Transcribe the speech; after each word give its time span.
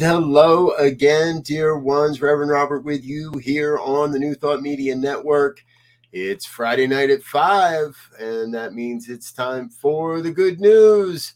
And 0.00 0.08
hello 0.08 0.70
again, 0.78 1.42
dear 1.42 1.76
ones. 1.76 2.22
Reverend 2.22 2.50
Robert 2.50 2.84
with 2.84 3.04
you 3.04 3.32
here 3.32 3.76
on 3.76 4.12
the 4.12 4.18
New 4.18 4.34
Thought 4.34 4.62
Media 4.62 4.96
Network. 4.96 5.62
It's 6.10 6.46
Friday 6.46 6.86
night 6.86 7.10
at 7.10 7.22
5, 7.22 7.94
and 8.18 8.54
that 8.54 8.72
means 8.72 9.10
it's 9.10 9.30
time 9.30 9.68
for 9.68 10.22
the 10.22 10.30
good 10.30 10.58
news 10.58 11.34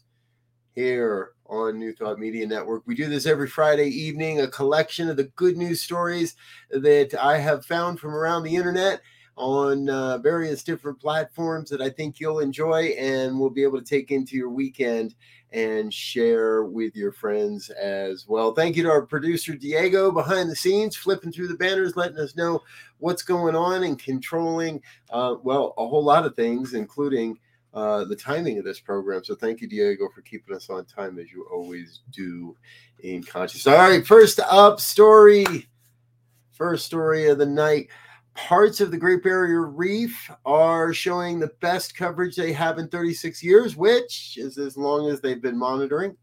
here 0.73 1.33
on 1.45 1.77
New 1.77 1.93
Thought 1.93 2.17
Media 2.17 2.47
Network. 2.47 2.81
We 2.87 2.95
do 2.95 3.07
this 3.07 3.27
every 3.27 3.47
Friday 3.47 3.89
evening, 3.89 4.41
a 4.41 4.47
collection 4.47 5.11
of 5.11 5.17
the 5.17 5.25
good 5.35 5.57
news 5.57 5.83
stories 5.83 6.35
that 6.71 7.13
I 7.21 7.37
have 7.37 7.67
found 7.67 7.99
from 7.99 8.15
around 8.15 8.41
the 8.41 8.55
internet 8.55 8.99
on 9.35 9.89
uh, 9.89 10.17
various 10.17 10.63
different 10.63 10.99
platforms 10.99 11.69
that 11.69 11.81
I 11.81 11.91
think 11.91 12.19
you'll 12.19 12.39
enjoy 12.39 12.95
and 12.97 13.39
will 13.39 13.51
be 13.51 13.61
able 13.61 13.79
to 13.79 13.85
take 13.85 14.09
into 14.09 14.35
your 14.35 14.49
weekend 14.49 15.13
and 15.55 15.91
share 15.91 16.65
with 16.65 16.93
your 16.97 17.13
friends 17.13 17.69
as 17.69 18.27
well. 18.27 18.53
Thank 18.53 18.75
you 18.75 18.83
to 18.83 18.89
our 18.89 19.05
producer 19.05 19.55
Diego 19.55 20.11
behind 20.11 20.51
the 20.51 20.55
scenes, 20.55 20.97
flipping 20.97 21.31
through 21.31 21.47
the 21.47 21.55
banners, 21.55 21.95
letting 21.95 22.17
us 22.17 22.35
know 22.35 22.61
what's 22.97 23.23
going 23.23 23.55
on 23.55 23.83
and 23.83 23.97
controlling, 23.97 24.81
uh, 25.11 25.35
well, 25.43 25.73
a 25.77 25.87
whole 25.87 26.03
lot 26.03 26.25
of 26.25 26.35
things, 26.35 26.73
including 26.73 27.39
uh, 27.73 28.03
the 28.03 28.17
timing 28.17 28.59
of 28.59 28.65
this 28.65 28.81
program. 28.81 29.23
So 29.23 29.33
thank 29.33 29.61
you, 29.61 29.67
Diego, 29.69 30.09
for 30.13 30.21
keeping 30.21 30.53
us 30.53 30.69
on 30.69 30.83
time 30.83 31.17
as 31.19 31.31
you 31.31 31.47
always 31.49 32.01
do 32.11 32.57
in 32.99 33.23
conscious. 33.23 33.65
All 33.65 33.77
right, 33.77 34.05
first 34.05 34.41
up 34.41 34.81
story. 34.81 35.69
First 36.51 36.85
story 36.85 37.29
of 37.29 37.37
the 37.37 37.45
night 37.45 37.87
parts 38.35 38.81
of 38.81 38.91
the 38.91 38.97
Great 38.97 39.23
Barrier 39.23 39.65
Reef 39.65 40.29
are 40.45 40.93
showing 40.93 41.39
the 41.39 41.51
best 41.61 41.95
coverage 41.95 42.35
they 42.35 42.53
have 42.53 42.77
in 42.77 42.87
36 42.89 43.41
years, 43.41 43.75
which 43.75 44.37
is 44.37 44.57
as 44.57 44.77
long 44.77 45.09
as 45.09 45.21
they've 45.21 45.41
been 45.41 45.57
monitoring. 45.57 46.15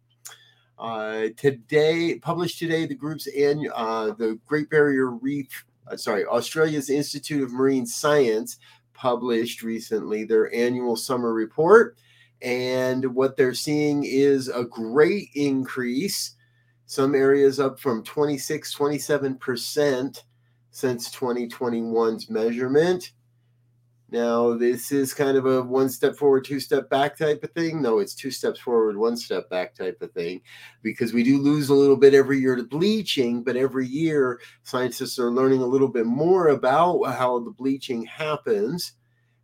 Uh, 0.78 1.28
today, 1.36 2.18
published 2.18 2.58
today, 2.58 2.86
the 2.86 2.94
group's 2.94 3.26
annual, 3.28 3.72
uh, 3.74 4.12
the 4.12 4.38
Great 4.46 4.68
Barrier 4.68 5.10
Reef, 5.10 5.64
uh, 5.90 5.96
sorry, 5.96 6.24
Australia's 6.26 6.90
Institute 6.90 7.42
of 7.42 7.52
Marine 7.52 7.86
Science 7.86 8.58
published 8.92 9.62
recently 9.62 10.24
their 10.24 10.54
annual 10.54 10.96
summer 10.96 11.32
report. 11.32 11.96
And 12.42 13.14
what 13.14 13.36
they're 13.36 13.54
seeing 13.54 14.04
is 14.04 14.48
a 14.48 14.64
great 14.64 15.28
increase. 15.34 16.34
Some 16.86 17.14
areas 17.14 17.58
up 17.58 17.80
from 17.80 18.02
26, 18.02 18.74
27% 18.74 20.22
since 20.72 21.14
2021's 21.14 22.28
measurement. 22.28 23.12
Now, 24.10 24.54
this 24.54 24.92
is 24.92 25.14
kind 25.14 25.38
of 25.38 25.46
a 25.46 25.62
one 25.62 25.88
step 25.88 26.16
forward, 26.16 26.44
two 26.44 26.60
step 26.60 26.90
back 26.90 27.16
type 27.16 27.42
of 27.42 27.50
thing. 27.52 27.80
No, 27.80 27.98
it's 27.98 28.14
two 28.14 28.30
steps 28.30 28.60
forward, 28.60 28.98
one 28.98 29.16
step 29.16 29.48
back 29.48 29.74
type 29.74 30.02
of 30.02 30.12
thing, 30.12 30.42
because 30.82 31.14
we 31.14 31.22
do 31.22 31.38
lose 31.38 31.70
a 31.70 31.74
little 31.74 31.96
bit 31.96 32.12
every 32.12 32.38
year 32.38 32.54
to 32.56 32.62
bleaching, 32.62 33.42
but 33.42 33.56
every 33.56 33.86
year 33.86 34.38
scientists 34.64 35.18
are 35.18 35.30
learning 35.30 35.62
a 35.62 35.66
little 35.66 35.88
bit 35.88 36.04
more 36.04 36.48
about 36.48 37.02
how 37.04 37.38
the 37.38 37.52
bleaching 37.52 38.04
happens. 38.04 38.92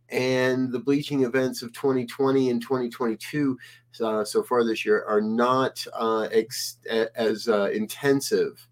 And 0.09 0.71
the 0.71 0.79
bleaching 0.79 1.23
events 1.23 1.61
of 1.61 1.73
2020 1.73 2.49
and 2.49 2.61
2022 2.61 3.57
uh, 4.01 4.23
so 4.23 4.43
far 4.43 4.63
this 4.63 4.83
year 4.85 5.03
are 5.07 5.21
not 5.21 5.83
uh, 5.93 6.27
ex- 6.31 6.77
as 7.15 7.47
uh, 7.47 7.69
intensive 7.71 8.67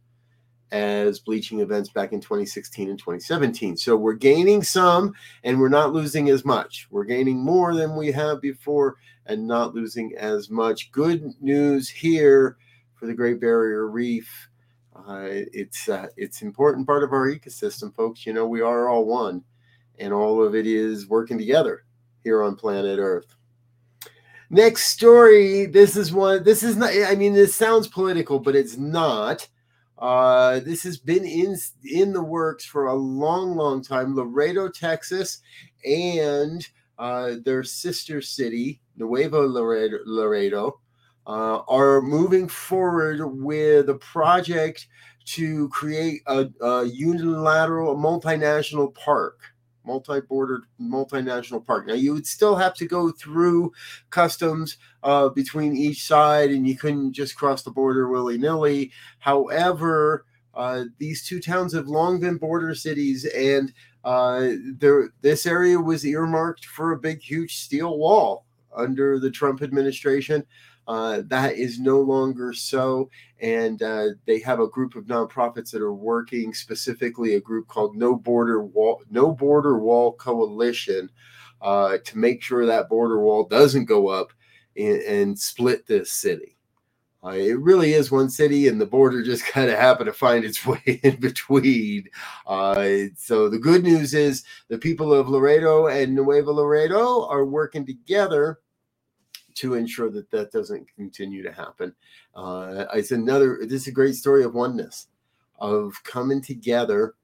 as 0.72 1.20
bleaching 1.20 1.62
events 1.62 1.90
back 1.90 2.12
in 2.12 2.20
2016 2.20 2.90
and 2.90 3.00
2017. 3.00 3.78
So 3.78 3.96
we're 3.96 4.14
gaining 4.14 4.62
some 4.64 5.14
and 5.44 5.60
we're 5.60 5.70
not 5.70 5.94
losing 5.94 6.30
as 6.30 6.44
much. 6.44 6.88
We're 6.90 7.06
gaining 7.06 7.40
more 7.40 7.76
than 7.76 7.96
we 7.96 8.12
have 8.12 8.42
before 8.42 8.98
and 9.26 9.48
not 9.48 9.74
losing 9.74 10.16
as 10.18 10.50
much. 10.50 10.92
Good 10.92 11.34
news 11.42 11.90
here 11.90 12.58
for 12.96 13.06
the 13.06 13.14
Great 13.14 13.40
Barrier 13.40 13.88
Reef. 13.88 14.50
Uh, 14.96 15.28
it's 15.30 15.88
uh, 15.90 16.08
it's 16.18 16.42
important 16.42 16.88
part 16.88 17.04
of 17.04 17.14
our 17.14 17.28
ecosystem, 17.28 17.96
folks. 17.96 18.26
You 18.26 18.34
know 18.34 18.48
we 18.48 18.62
are 18.62 18.90
all 18.90 19.06
one, 19.06 19.44
and 20.00 20.12
all 20.12 20.44
of 20.44 20.56
it 20.56 20.66
is 20.66 21.08
working 21.08 21.38
together 21.38 21.86
here 22.24 22.44
on 22.44 22.56
planet 22.56 22.98
Earth. 23.00 23.36
Next 24.50 24.88
story. 24.88 25.68
This 25.68 25.96
is 25.96 26.12
one. 26.12 26.44
This 26.44 26.64
is 26.64 26.76
not. 26.76 26.90
I 27.06 27.16
mean, 27.16 27.34
this 27.34 27.54
sounds 27.54 27.88
political, 27.88 28.40
but 28.40 28.56
it's 28.56 28.76
not. 28.76 29.48
Uh, 30.00 30.60
this 30.60 30.84
has 30.84 30.98
been 30.98 31.26
in 31.26 31.56
in 31.92 32.14
the 32.14 32.24
works 32.24 32.66
for 32.66 32.88
a 32.88 32.94
long, 32.94 33.56
long 33.56 33.84
time. 33.84 34.16
Laredo, 34.16 34.70
Texas, 34.70 35.40
and 35.84 36.68
uh, 37.00 37.36
their 37.44 37.64
sister 37.64 38.22
city, 38.22 38.82
Nuevo 38.96 39.48
Laredo, 39.48 39.98
Laredo 40.06 40.80
uh, 41.26 41.60
are 41.68 42.02
moving 42.02 42.48
forward 42.48 43.20
with 43.26 43.90
a 43.90 43.96
project 43.96 44.88
to 45.26 45.68
create 45.70 46.22
a, 46.28 46.48
a 46.62 46.86
unilateral, 46.86 47.96
multinational 47.96 48.94
park 48.94 49.42
multi-bordered 49.88 50.66
multinational 50.80 51.66
park. 51.66 51.88
Now 51.88 51.94
you 51.96 52.14
would 52.14 52.28
still 52.28 52.56
have 52.56 52.76
to 52.76 52.86
go 52.86 53.12
through 53.12 53.72
customs 54.10 54.78
uh, 55.02 55.30
between 55.30 55.76
each 55.76 56.06
side, 56.06 56.52
and 56.52 56.68
you 56.68 56.78
couldn't 56.78 57.14
just 57.14 57.38
cross 57.38 57.64
the 57.64 57.72
border 57.72 58.10
willy-nilly. 58.10 58.92
However, 59.20 60.26
uh, 60.54 60.84
these 61.00 61.26
two 61.26 61.40
towns 61.40 61.74
have 61.74 61.88
long 61.88 62.20
been 62.20 62.38
border 62.38 62.76
cities, 62.76 63.26
and 63.26 63.74
uh, 64.04 64.50
there 64.80 65.10
this 65.22 65.46
area 65.46 65.80
was 65.80 66.06
earmarked 66.06 66.66
for 66.66 66.92
a 66.92 67.00
big, 67.00 67.22
huge 67.22 67.58
steel 67.58 67.98
wall 67.98 68.46
under 68.76 69.20
the 69.20 69.32
Trump 69.32 69.62
administration. 69.62 70.44
Uh, 70.88 71.24
that 71.28 71.56
is 71.56 71.80
no 71.80 72.02
longer 72.02 72.54
so. 72.54 73.10
And 73.42 73.84
uh, 73.84 74.10
they 74.26 74.40
have 74.40 74.60
a 74.62 74.68
group 74.68 74.96
of 74.96 75.06
nonprofits 75.06 75.72
that 75.72 75.82
are 75.82 75.94
working 75.94 76.54
specifically, 76.54 77.36
a 77.36 77.42
group 77.42 77.68
called 77.68 77.98
No 77.98 78.16
Border 78.16 78.64
Wall, 78.64 79.04
No 79.12 79.32
Border 79.34 79.80
Wall 79.80 80.14
Coalition, 80.14 81.10
uh, 81.62 81.98
to 82.06 82.18
make 82.18 82.42
sure 82.44 82.66
that 82.66 82.90
border 82.90 83.20
wall 83.20 83.46
doesn't 83.46 83.86
go 83.86 84.10
up 84.10 84.32
and, 84.78 85.02
and 85.04 85.40
split 85.40 85.88
this 85.88 86.12
city. 86.12 86.58
Uh, 87.24 87.32
it 87.32 87.60
really 87.60 87.94
is 87.94 88.12
one 88.12 88.30
city, 88.30 88.68
and 88.68 88.80
the 88.80 88.86
border 88.86 89.24
just 89.24 89.46
kind 89.52 89.70
of 89.70 89.78
happened 89.78 90.08
to 90.08 90.14
find 90.14 90.46
its 90.46 90.66
way 90.66 90.82
in 91.04 91.18
between. 91.18 92.06
Uh, 92.48 93.06
so 93.18 93.50
the 93.50 93.60
good 93.60 93.84
news 93.84 94.14
is 94.14 94.44
the 94.70 94.78
people 94.78 95.14
of 95.14 95.30
Laredo 95.30 95.88
and 95.88 96.16
Nuevo 96.16 96.54
Laredo 96.54 97.28
are 97.28 97.46
working 97.46 97.86
together 97.86 98.60
to 99.58 99.74
ensure 99.74 100.10
that 100.12 100.30
that 100.32 100.52
doesn't 100.52 100.88
continue 100.96 101.44
to 101.44 101.52
happen. 101.52 101.94
Uh, 102.36 102.86
it's 102.94 103.12
another, 103.12 103.60
this 103.62 103.84
is 103.84 103.88
a 103.88 103.92
great 103.92 104.16
story 104.16 104.44
of 104.44 104.54
oneness, 104.54 105.08
of 105.60 105.94
coming 106.04 106.42
together 106.42 107.16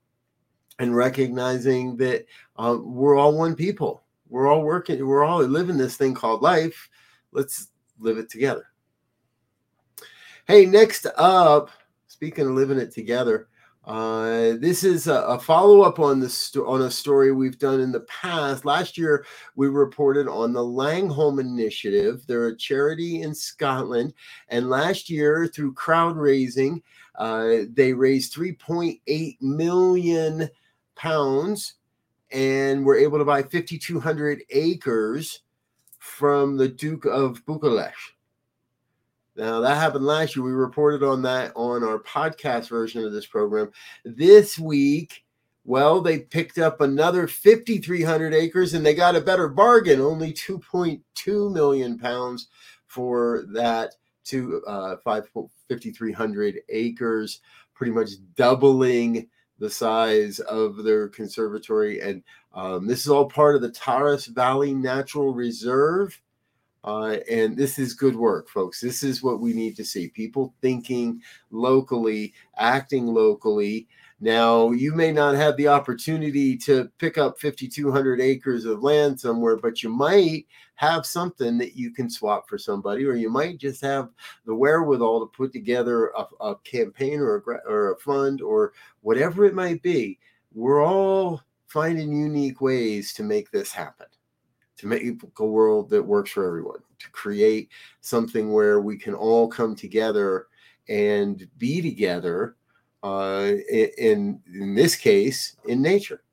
and 0.80 0.95
recognizing 0.95 1.95
that 1.97 2.25
uh, 2.57 2.77
we're 2.81 3.15
all 3.15 3.38
one 3.38 3.56
people. 3.56 4.03
We're 4.30 4.51
all 4.51 4.63
working, 4.63 5.06
we're 5.06 5.24
all 5.24 5.44
living 5.44 5.77
this 5.77 5.95
thing 5.95 6.15
called 6.15 6.41
life. 6.41 6.89
Let's 7.31 7.68
live 8.00 8.18
it 8.18 8.30
together. 8.30 8.65
Hey, 10.47 10.65
next 10.65 11.06
up, 11.18 11.69
speaking 12.07 12.47
of 12.47 12.53
living 12.53 12.80
it 12.80 12.91
together, 12.91 13.47
uh, 13.85 14.53
this 14.59 14.83
is 14.83 15.07
a, 15.07 15.21
a 15.24 15.39
follow 15.39 15.81
up 15.81 16.00
on 16.00 16.19
the 16.19 16.30
sto- 16.30 16.68
on 16.68 16.83
a 16.83 16.91
story 16.91 17.31
we've 17.31 17.59
done 17.59 17.81
in 17.81 17.91
the 17.91 18.01
past. 18.01 18.63
Last 18.63 18.97
year, 18.97 19.25
we 19.56 19.68
reported 19.68 20.27
on 20.27 20.53
the 20.53 20.63
Langholm 20.63 21.39
Initiative. 21.39 22.24
They're 22.25 22.47
a 22.47 22.57
charity 22.57 23.24
in 23.24 23.35
Scotland, 23.35 24.13
and 24.47 24.69
last 24.69 25.09
year, 25.09 25.47
through 25.47 25.74
crowd 25.74 26.15
raising, 26.15 26.81
uh, 27.15 27.63
they 27.74 27.91
raised 27.91 28.33
3.8 28.33 29.41
million 29.41 30.50
pounds, 30.95 31.74
and 32.31 32.85
were 32.85 32.97
able 32.97 33.18
to 33.18 33.25
buy 33.25 33.44
5,200 33.44 34.44
acres 34.50 35.41
from 36.00 36.56
the 36.56 36.69
Duke 36.69 37.06
of 37.06 37.45
Buccleuch. 37.45 38.12
Now 39.35 39.59
that 39.62 39.75
happened 39.75 40.06
last 40.06 40.35
year. 40.35 40.45
We 40.45 40.51
reported 40.51 41.03
on 41.03 41.21
that 41.24 41.51
on 41.56 41.83
our 41.83 42.00
podcast 42.00 42.69
version 42.69 43.03
of 43.03 43.12
this 43.12 43.25
program. 43.25 43.71
This 44.06 44.59
week, 44.59 45.24
well, 45.65 46.01
they 46.01 46.19
picked 46.19 46.57
up 46.57 46.81
another 46.81 47.27
5,300 47.27 48.33
acres 48.33 48.74
and 48.74 48.85
they 48.85 48.94
got 48.94 49.15
a 49.15 49.21
better 49.21 49.47
bargain, 49.47 50.01
only 50.01 50.33
2.2 50.33 51.53
million 51.53 51.97
pounds 51.97 52.50
for 52.85 53.45
that 53.53 53.95
to 54.25 54.62
uh, 54.68 54.97
5,300 55.03 56.59
acres, 56.69 57.41
pretty 57.74 57.91
much 57.91 58.12
doubling 58.35 59.27
the 59.59 59.69
size 59.69 60.39
of 60.39 60.83
their 60.83 61.07
conservatory. 61.07 62.01
And 62.01 62.24
um, 62.53 62.85
this 62.85 63.01
is 63.01 63.07
all 63.07 63.25
part 63.25 63.56
of 63.56 63.62
the 63.62 63.71
Tarras 63.71 64.27
Valley 64.27 64.74
Natural 64.74 65.33
Reserve. 65.33 66.19
Uh, 66.83 67.18
and 67.31 67.56
this 67.56 67.80
is 67.80 67.94
good 67.94 68.15
work, 68.15 68.50
folks. 68.50 68.81
This 68.81 69.03
is 69.03 69.24
what 69.24 69.39
we 69.39 69.53
need 69.53 69.75
to 69.77 69.85
see 69.85 70.09
people 70.09 70.53
thinking 70.62 71.21
locally, 71.50 72.33
acting 72.57 73.07
locally. 73.07 73.88
Now, 74.19 74.71
you 74.71 74.94
may 74.94 75.12
not 75.12 75.35
have 75.35 75.56
the 75.57 75.68
opportunity 75.69 76.57
to 76.57 76.89
pick 76.97 77.18
up 77.18 77.39
5,200 77.39 78.21
acres 78.21 78.65
of 78.65 78.83
land 78.83 79.19
somewhere, 79.19 79.57
but 79.57 79.81
you 79.81 79.89
might 79.89 80.45
have 80.75 81.06
something 81.06 81.57
that 81.57 81.75
you 81.75 81.91
can 81.91 82.09
swap 82.09 82.47
for 82.47 82.57
somebody, 82.57 83.06
or 83.06 83.15
you 83.15 83.30
might 83.30 83.57
just 83.57 83.81
have 83.81 84.09
the 84.45 84.56
wherewithal 84.56 85.21
to 85.21 85.38
put 85.38 85.53
together 85.53 86.07
a, 86.18 86.25
a 86.41 86.56
campaign 86.63 87.19
or 87.19 87.38
a, 87.38 87.69
or 87.69 87.94
a 87.94 88.00
fund 88.00 88.41
or 88.41 88.74
whatever 89.01 89.45
it 89.45 89.53
might 89.53 89.81
be. 89.81 90.19
We're 90.53 90.85
all 90.85 91.41
finding 91.68 92.13
unique 92.13 92.62
ways 92.62 93.13
to 93.13 93.24
make 93.24 93.51
this 93.51 93.71
happen 93.71 94.07
to 94.77 94.87
make 94.87 95.03
a 95.39 95.45
world 95.45 95.89
that 95.89 96.03
works 96.03 96.31
for 96.31 96.47
everyone, 96.47 96.79
to 96.99 97.09
create 97.11 97.69
something 98.01 98.51
where 98.51 98.81
we 98.81 98.97
can 98.97 99.13
all 99.13 99.47
come 99.47 99.75
together 99.75 100.47
and 100.89 101.47
be 101.57 101.81
together. 101.81 102.55
Uh, 103.03 103.55
in 103.69 104.39
in 104.53 104.75
this 104.75 104.95
case, 104.95 105.57
in 105.65 105.81
nature, 105.81 106.23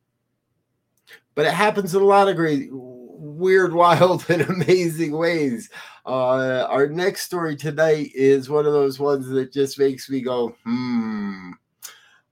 but 1.34 1.44
it 1.44 1.52
happens 1.52 1.96
in 1.96 2.02
a 2.02 2.04
lot 2.04 2.28
of 2.28 2.36
great, 2.36 2.68
weird, 2.70 3.72
wild, 3.74 4.24
and 4.28 4.42
amazing 4.42 5.10
ways. 5.10 5.68
Uh, 6.06 6.66
our 6.68 6.86
next 6.86 7.22
story 7.22 7.56
tonight 7.56 8.10
is 8.14 8.48
one 8.48 8.66
of 8.66 8.72
those 8.72 9.00
ones 9.00 9.26
that 9.28 9.52
just 9.52 9.78
makes 9.78 10.08
me 10.08 10.20
go, 10.20 10.54
hmm. 10.64 11.50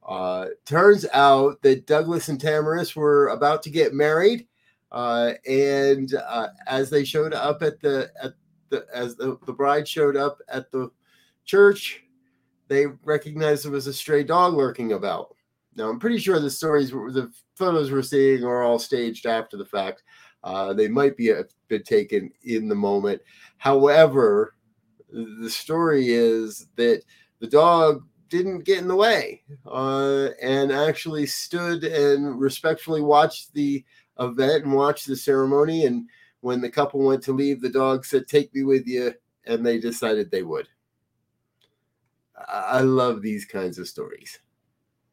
Uh, 0.08 0.46
turns 0.64 1.04
out 1.12 1.60
that 1.60 1.86
Douglas 1.86 2.30
and 2.30 2.40
Tamaris 2.40 2.96
were 2.96 3.28
about 3.28 3.62
to 3.64 3.70
get 3.70 3.92
married 3.92 4.46
uh, 4.92 5.32
and 5.46 6.14
uh, 6.14 6.48
as 6.66 6.90
they 6.90 7.04
showed 7.04 7.34
up 7.34 7.62
at 7.62 7.80
the 7.80 8.10
at 8.22 8.34
the 8.70 8.86
as 8.92 9.16
the, 9.16 9.38
the 9.46 9.52
bride 9.52 9.86
showed 9.86 10.16
up 10.16 10.38
at 10.48 10.70
the 10.70 10.90
church, 11.44 12.02
they 12.68 12.86
recognized 13.04 13.64
there 13.64 13.72
was 13.72 13.86
a 13.86 13.92
stray 13.92 14.24
dog 14.24 14.54
lurking 14.54 14.92
about. 14.92 15.34
Now 15.74 15.88
I'm 15.88 15.98
pretty 15.98 16.18
sure 16.18 16.40
the 16.40 16.50
stories, 16.50 16.90
the 16.90 17.30
photos 17.54 17.92
we're 17.92 18.02
seeing, 18.02 18.44
are 18.44 18.62
all 18.62 18.78
staged 18.78 19.26
after 19.26 19.56
the 19.56 19.64
fact. 19.64 20.02
Uh, 20.44 20.72
they 20.72 20.88
might 20.88 21.16
be 21.16 21.30
a 21.30 21.44
bit 21.68 21.84
taken 21.84 22.30
in 22.44 22.68
the 22.68 22.74
moment. 22.74 23.20
However, 23.58 24.54
the 25.10 25.50
story 25.50 26.08
is 26.08 26.68
that 26.76 27.02
the 27.40 27.46
dog 27.46 28.04
didn't 28.28 28.64
get 28.64 28.78
in 28.78 28.88
the 28.88 28.94
way 28.94 29.42
uh, 29.66 30.28
and 30.42 30.70
actually 30.70 31.26
stood 31.26 31.84
and 31.84 32.38
respectfully 32.38 33.00
watched 33.00 33.52
the 33.54 33.84
event 34.18 34.64
and 34.64 34.74
watched 34.74 35.06
the 35.06 35.16
ceremony. 35.16 35.86
And 35.86 36.08
when 36.40 36.60
the 36.60 36.70
couple 36.70 37.00
went 37.00 37.22
to 37.24 37.32
leave, 37.32 37.60
the 37.60 37.68
dog 37.68 38.04
said, 38.04 38.26
Take 38.26 38.54
me 38.54 38.64
with 38.64 38.86
you. 38.86 39.14
And 39.46 39.64
they 39.64 39.78
decided 39.78 40.30
they 40.30 40.42
would. 40.42 40.68
I 42.46 42.80
love 42.80 43.22
these 43.22 43.44
kinds 43.44 43.78
of 43.78 43.88
stories. 43.88 44.38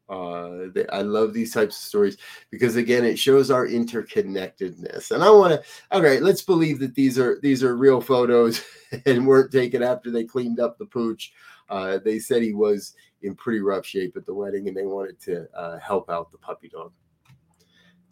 Uh, 0.08 0.68
I 0.92 1.02
love 1.02 1.32
these 1.32 1.52
types 1.52 1.76
of 1.76 1.82
stories 1.82 2.16
because 2.50 2.76
again, 2.76 3.04
it 3.04 3.18
shows 3.18 3.50
our 3.50 3.66
interconnectedness. 3.66 5.10
And 5.10 5.24
I 5.24 5.30
want 5.30 5.54
to, 5.54 5.62
all 5.90 6.02
right, 6.02 6.22
let's 6.22 6.42
believe 6.42 6.78
that 6.78 6.94
these 6.94 7.18
are 7.18 7.40
these 7.42 7.64
are 7.64 7.76
real 7.76 8.00
photos 8.00 8.62
and 9.06 9.26
weren't 9.26 9.50
taken 9.50 9.82
after 9.82 10.10
they 10.10 10.24
cleaned 10.24 10.60
up 10.60 10.78
the 10.78 10.86
pooch. 10.86 11.32
Uh, 11.68 11.98
they 12.04 12.20
said 12.20 12.42
he 12.42 12.54
was 12.54 12.94
in 13.22 13.34
pretty 13.34 13.60
rough 13.60 13.84
shape 13.84 14.16
at 14.16 14.24
the 14.24 14.34
wedding, 14.34 14.68
and 14.68 14.76
they 14.76 14.86
wanted 14.86 15.20
to 15.22 15.48
uh, 15.56 15.78
help 15.78 16.08
out 16.08 16.30
the 16.30 16.38
puppy 16.38 16.68
dog. 16.68 16.92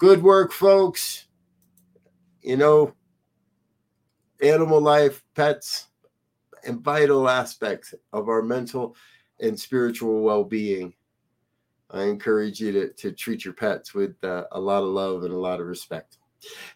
Good 0.05 0.23
work, 0.23 0.53
folks. 0.53 1.25
You 2.43 2.59
know, 2.59 2.93
animal 4.43 4.79
life, 4.79 5.25
pets, 5.35 5.87
and 6.63 6.83
vital 6.83 7.27
aspects 7.27 7.95
of 8.13 8.29
our 8.29 8.43
mental 8.43 8.97
and 9.41 9.59
spiritual 9.59 10.21
well 10.21 10.45
being. 10.45 10.93
I 11.91 12.03
encourage 12.03 12.61
you 12.61 12.71
to, 12.73 12.93
to 12.93 13.13
treat 13.13 13.47
your 13.47 13.55
pets 13.55 13.95
with 13.95 14.23
uh, 14.23 14.45
a 14.53 14.61
lot 14.61 14.83
of 14.83 14.91
love 14.91 15.23
and 15.23 15.33
a 15.33 15.39
lot 15.39 15.59
of 15.59 15.67
respect. 15.67 16.19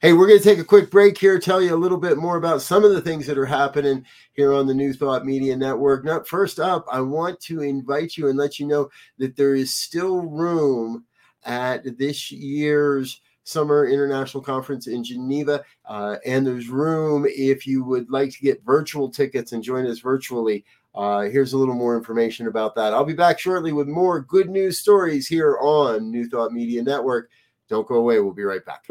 Hey, 0.01 0.15
we're 0.15 0.27
going 0.27 0.39
to 0.39 0.43
take 0.45 0.59
a 0.59 0.65
quick 0.65 0.91
break 0.91 1.19
here, 1.19 1.39
tell 1.39 1.61
you 1.61 1.75
a 1.75 1.77
little 1.77 1.99
bit 1.99 2.17
more 2.17 2.39
about 2.39 2.63
some 2.63 2.83
of 2.83 2.93
the 2.93 3.03
things 3.03 3.27
that 3.27 3.37
are 3.37 3.45
happening 3.45 4.07
here 4.33 4.55
on 4.55 4.67
the 4.67 4.73
New 4.73 4.95
Thought 4.95 5.27
Media 5.27 5.55
Network. 5.55 6.03
Now, 6.03 6.23
first 6.23 6.59
up, 6.59 6.87
I 6.91 7.03
want 7.03 7.41
to 7.41 7.61
invite 7.61 8.17
you 8.17 8.29
and 8.29 8.39
let 8.39 8.59
you 8.59 8.67
know 8.67 8.89
that 9.19 9.37
there 9.37 9.55
is 9.55 9.75
still 9.75 10.23
room 10.23 11.05
at 11.45 11.99
this 11.99 12.31
year's 12.31 13.21
Summer 13.45 13.87
International 13.87 14.43
Conference 14.43 14.89
in 14.89 15.03
Geneva. 15.03 15.65
Uh, 15.87 16.17
and 16.27 16.47
there's 16.47 16.69
room 16.69 17.27
if 17.27 17.67
you 17.67 17.83
would 17.83 18.11
like 18.11 18.31
to 18.33 18.41
get 18.41 18.63
virtual 18.65 19.09
tickets 19.09 19.53
and 19.53 19.63
join 19.63 19.87
us 19.87 20.01
virtually. 20.01 20.65
Uh, 20.95 21.23
here's 21.23 21.55
a 21.55 21.59
little 21.59 21.75
more 21.75 21.97
information 21.97 22.47
about 22.47 22.75
that. 22.75 22.93
I'll 22.93 23.05
be 23.05 23.15
back 23.15 23.39
shortly 23.39 23.73
with 23.73 23.89
more 23.89 24.21
good 24.21 24.51
news 24.51 24.79
stories 24.79 25.27
here 25.27 25.57
on 25.61 26.11
New 26.11 26.29
Thought 26.29 26.53
Media 26.53 26.83
Network. 26.83 27.31
Don't 27.69 27.87
go 27.87 27.97
away. 27.97 28.21
We'll 28.21 28.33
be 28.33 28.45
right 28.45 28.65
back. 28.65 28.85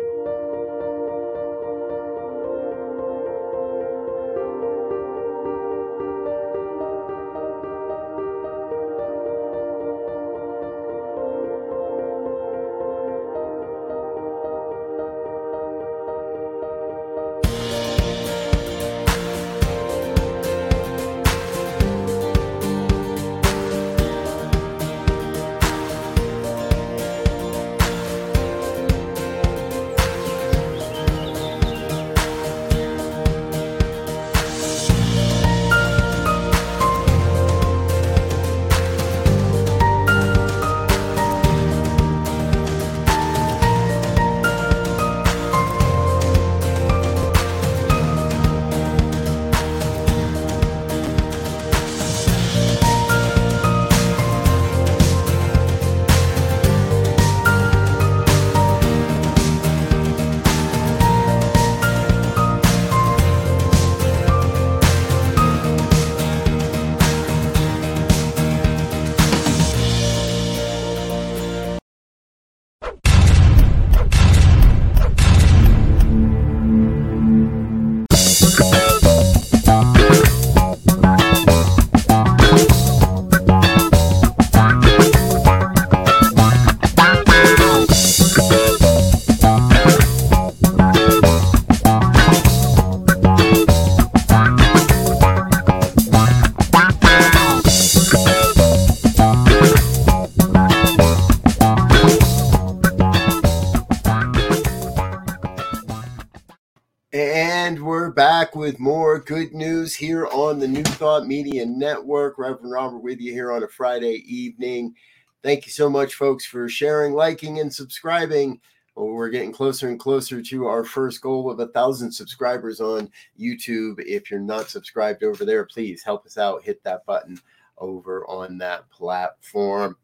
With 108.68 108.80
more 108.82 109.18
good 109.18 109.54
news 109.54 109.96
here 109.96 110.28
on 110.28 110.60
the 110.60 110.68
New 110.68 110.84
Thought 110.84 111.26
Media 111.26 111.66
Network. 111.66 112.38
Reverend 112.38 112.70
Robert 112.70 112.98
with 112.98 113.22
you 113.22 113.32
here 113.32 113.54
on 113.54 113.64
a 113.64 113.68
Friday 113.70 114.26
evening. 114.28 114.94
Thank 115.42 115.66
you 115.66 115.72
so 115.72 115.90
much, 115.90 116.16
folks, 116.16 116.46
for 116.46 116.68
sharing, 116.68 117.14
liking, 117.14 117.62
and 117.62 117.74
subscribing. 117.74 118.60
Well, 118.94 119.08
we're 119.08 119.30
getting 119.30 119.54
closer 119.54 119.88
and 119.88 119.98
closer 119.98 120.42
to 120.42 120.66
our 120.66 120.84
first 120.84 121.22
goal 121.22 121.50
of 121.50 121.62
a 121.62 121.68
thousand 121.68 122.12
subscribers 122.12 122.82
on 122.82 123.10
YouTube. 123.40 124.04
If 124.06 124.30
you're 124.30 124.42
not 124.42 124.70
subscribed 124.70 125.24
over 125.24 125.46
there, 125.46 125.64
please 125.64 126.04
help 126.04 126.26
us 126.26 126.38
out. 126.38 126.62
Hit 126.62 126.84
that 126.84 127.06
button 127.06 127.40
over 127.78 128.28
on 128.28 128.58
that 128.58 128.90
platform. 128.90 129.96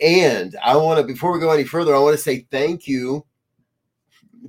And 0.00 0.56
I 0.64 0.74
want 0.78 1.00
to, 1.00 1.06
before 1.06 1.34
we 1.34 1.38
go 1.38 1.50
any 1.50 1.64
further, 1.64 1.94
I 1.94 1.98
want 1.98 2.16
to 2.16 2.22
say 2.22 2.46
thank 2.50 2.88
you 2.88 3.26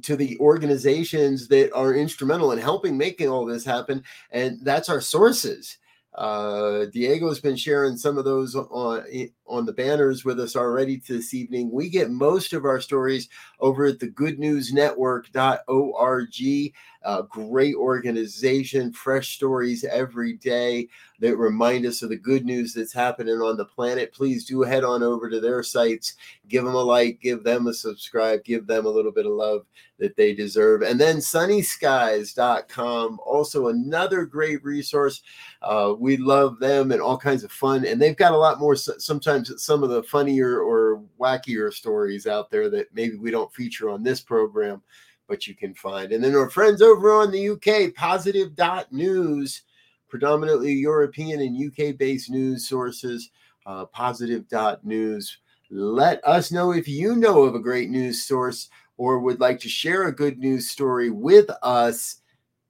to 0.04 0.16
the 0.16 0.38
organizations 0.40 1.48
that 1.50 1.74
are 1.74 1.94
instrumental 1.94 2.52
in 2.52 2.60
helping 2.60 2.98
making 2.98 3.30
all 3.30 3.46
this 3.46 3.66
happen. 3.66 4.04
And 4.32 4.60
that's 4.62 4.90
our 4.90 5.02
sources. 5.02 5.78
Uh, 6.16 6.86
Diego's 6.94 7.42
been 7.42 7.58
sharing 7.58 7.98
some 7.98 8.18
of 8.18 8.24
those 8.24 8.56
on 8.56 9.04
on 9.48 9.66
the 9.66 9.74
banners 9.74 10.24
with 10.24 10.40
us 10.40 10.56
already 10.56 11.02
this 11.08 11.34
evening. 11.34 11.70
We 11.70 11.90
get 11.90 12.10
most 12.10 12.54
of 12.54 12.64
our 12.64 12.80
stories 12.80 13.28
over 13.60 13.84
at 13.86 14.00
the 14.00 14.08
goodnewsnetwork.org. 14.08 16.74
A 17.06 17.24
great 17.24 17.76
organization, 17.76 18.92
fresh 18.92 19.36
stories 19.36 19.84
every 19.84 20.34
day 20.34 20.88
that 21.20 21.38
remind 21.38 21.86
us 21.86 22.02
of 22.02 22.10
the 22.10 22.18
good 22.18 22.46
news 22.46 22.74
that's 22.74 22.94
happening 22.94 23.36
on 23.36 23.58
the 23.58 23.66
planet. 23.66 24.12
Please 24.12 24.46
do 24.46 24.62
head 24.62 24.84
on 24.84 25.04
over 25.04 25.30
to 25.30 25.40
their 25.40 25.64
sites, 25.64 26.16
give 26.48 26.66
them 26.66 26.76
a 26.76 26.84
like, 26.84 27.20
give 27.22 27.44
them 27.44 27.68
a 27.68 27.74
subscribe, 27.74 28.44
give 28.44 28.68
them 28.68 28.86
a 28.86 28.90
little 28.90 29.12
bit 29.12 29.26
of 29.26 29.32
love 29.32 29.66
that 29.98 30.18
they 30.18 30.34
deserve. 30.34 30.82
And 30.82 31.00
then 31.00 31.18
sunnyskies.com, 31.18 33.20
also 33.26 33.68
another 33.68 34.26
great 34.26 34.64
resource. 34.64 35.22
Uh, 35.62 35.94
we 35.98 36.18
love 36.18 36.60
them 36.60 36.92
and 36.92 37.02
all 37.02 37.18
kinds 37.18 37.44
of 37.44 37.52
fun. 37.52 37.86
And 37.86 38.02
they've 38.02 38.18
got 38.18 38.34
a 38.34 38.38
lot 38.38 38.60
more, 38.60 38.76
sometimes 38.76 39.64
some 39.64 39.84
of 39.84 39.90
the 39.90 40.04
funnier 40.04 40.60
or 40.60 41.02
wackier 41.20 41.74
stories 41.74 42.28
out 42.28 42.52
there 42.52 42.70
that 42.70 42.94
maybe 42.94 43.16
we 43.16 43.32
don't 43.32 43.54
feature 43.54 43.90
on 43.90 44.04
this 44.04 44.20
program, 44.20 44.82
but 45.28 45.48
you 45.48 45.56
can 45.56 45.74
find. 45.74 46.12
And 46.12 46.24
then 46.24 46.36
our 46.36 46.50
friends 46.50 46.82
over 46.82 47.12
on 47.14 47.32
the 47.32 47.50
UK, 47.50 47.94
positive.news, 47.96 49.62
predominantly 50.08 50.74
European 50.74 51.42
and 51.42 51.58
UK 51.58 51.98
based 51.98 52.30
news 52.30 52.68
sources, 52.68 53.32
uh, 53.66 53.86
positive.news. 53.86 55.38
Let 55.72 56.26
us 56.26 56.52
know 56.52 56.72
if 56.72 56.88
you 56.88 57.16
know 57.16 57.44
of 57.44 57.56
a 57.56 57.60
great 57.60 57.90
news 57.90 58.24
source 58.24 58.70
or 58.98 59.20
would 59.20 59.40
like 59.40 59.60
to 59.62 59.70
share 59.70 60.04
a 60.04 60.16
good 60.16 60.38
news 60.40 60.70
story 60.70 61.10
with 61.10 61.50
us. 61.64 62.22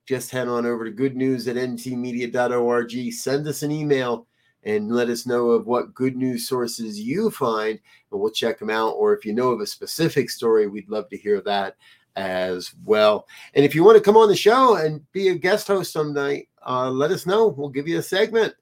Just 0.06 0.32
head 0.32 0.48
on 0.48 0.66
over 0.66 0.86
to 0.86 0.92
good 0.92 1.16
news 1.16 1.48
at 1.48 1.56
ntmedia.org. 1.56 3.14
Send 3.14 3.48
us 3.48 3.64
an 3.64 3.72
email 3.72 4.28
and 4.64 4.92
let 4.92 5.10
us 5.10 5.28
know 5.28 5.50
of 5.52 5.68
what 5.68 5.94
good 5.94 6.16
news 6.16 6.48
sources 6.48 7.00
you 7.00 7.30
find, 7.30 7.80
and 8.12 8.20
we'll 8.20 8.32
check 8.32 8.58
them 8.58 8.72
out. 8.72 8.92
Or 8.94 9.16
if 9.16 9.26
you 9.26 9.34
know 9.34 9.50
of 9.50 9.62
a 9.62 9.68
specific 9.68 10.30
story, 10.30 10.68
we'd 10.68 10.90
love 10.90 11.10
to 11.10 11.18
hear 11.18 11.42
that 11.42 11.76
as 12.16 12.74
well. 12.84 13.28
And 13.54 13.66
if 13.66 13.76
you 13.76 13.84
want 13.84 13.98
to 13.98 14.04
come 14.04 14.18
on 14.18 14.30
the 14.30 14.36
show 14.36 14.76
and 14.76 15.10
be 15.12 15.30
a 15.30 15.36
guest 15.36 15.68
host 15.68 15.94
some 15.94 16.14
night, 16.14 16.50
uh, 16.66 16.90
let 16.90 17.12
us 17.12 17.26
know. 17.26 17.48
We'll 17.48 17.70
give 17.70 17.88
you 17.88 18.00
a 18.00 18.04
segment. 18.04 18.54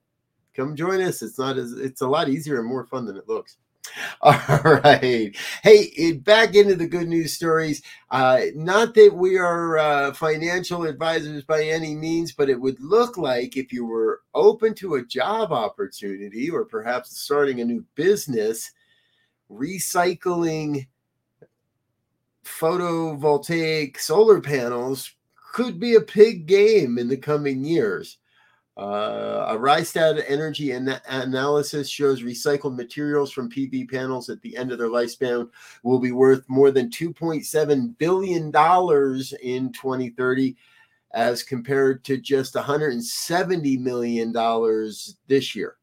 Come 0.53 0.75
join 0.75 1.01
us. 1.01 1.21
It's 1.21 1.39
not 1.39 1.57
as 1.57 1.73
it's 1.73 2.01
a 2.01 2.07
lot 2.07 2.29
easier 2.29 2.59
and 2.59 2.67
more 2.67 2.85
fun 2.85 3.05
than 3.05 3.17
it 3.17 3.27
looks. 3.27 3.57
All 4.21 4.33
right. 4.63 5.35
Hey, 5.61 6.11
back 6.13 6.55
into 6.55 6.75
the 6.75 6.87
good 6.87 7.07
news 7.07 7.33
stories. 7.33 7.81
Uh, 8.09 8.41
not 8.55 8.93
that 8.93 9.13
we 9.13 9.37
are 9.37 9.77
uh, 9.77 10.13
financial 10.13 10.83
advisors 10.83 11.43
by 11.43 11.63
any 11.63 11.95
means, 11.95 12.31
but 12.31 12.49
it 12.49 12.59
would 12.59 12.79
look 12.79 13.17
like 13.17 13.57
if 13.57 13.73
you 13.73 13.85
were 13.85 14.21
open 14.33 14.73
to 14.75 14.95
a 14.95 15.05
job 15.05 15.51
opportunity 15.51 16.49
or 16.49 16.65
perhaps 16.65 17.19
starting 17.19 17.59
a 17.59 17.65
new 17.65 17.83
business, 17.95 18.71
recycling 19.51 20.87
photovoltaic 22.43 23.99
solar 23.99 24.41
panels 24.41 25.15
could 25.53 25.79
be 25.79 25.95
a 25.95 26.01
big 26.01 26.45
game 26.45 26.97
in 26.97 27.07
the 27.07 27.17
coming 27.17 27.63
years. 27.63 28.17
Uh, 28.75 29.45
a 29.49 29.55
Rystad 29.55 30.23
energy 30.27 30.71
an- 30.71 30.99
analysis 31.07 31.87
shows 31.87 32.23
recycled 32.23 32.75
materials 32.75 33.31
from 33.31 33.49
PV 33.49 33.89
panels 33.89 34.29
at 34.29 34.41
the 34.41 34.57
end 34.57 34.71
of 34.71 34.79
their 34.79 34.87
lifespan 34.87 35.47
will 35.83 35.99
be 35.99 36.11
worth 36.11 36.43
more 36.47 36.71
than 36.71 36.89
$2.7 36.89 37.97
billion 37.99 38.45
in 38.45 39.71
2030, 39.71 40.55
as 41.13 41.43
compared 41.43 42.03
to 42.03 42.17
just 42.17 42.55
$170 42.55 43.79
million 43.79 44.33
this 45.27 45.55
year. 45.55 45.75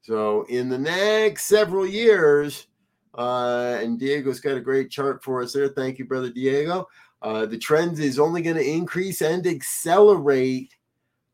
So, 0.00 0.44
in 0.44 0.70
the 0.70 0.78
next 0.78 1.44
several 1.44 1.86
years, 1.86 2.68
uh, 3.16 3.78
and 3.80 3.98
Diego's 3.98 4.40
got 4.40 4.56
a 4.56 4.60
great 4.60 4.90
chart 4.90 5.24
for 5.24 5.42
us 5.42 5.52
there. 5.52 5.68
Thank 5.68 5.98
you, 5.98 6.04
brother 6.04 6.30
Diego. 6.30 6.88
Uh, 7.22 7.46
the 7.46 7.58
trends 7.58 7.98
is 7.98 8.18
only 8.18 8.42
going 8.42 8.56
to 8.56 8.64
increase 8.64 9.22
and 9.22 9.46
accelerate 9.46 10.74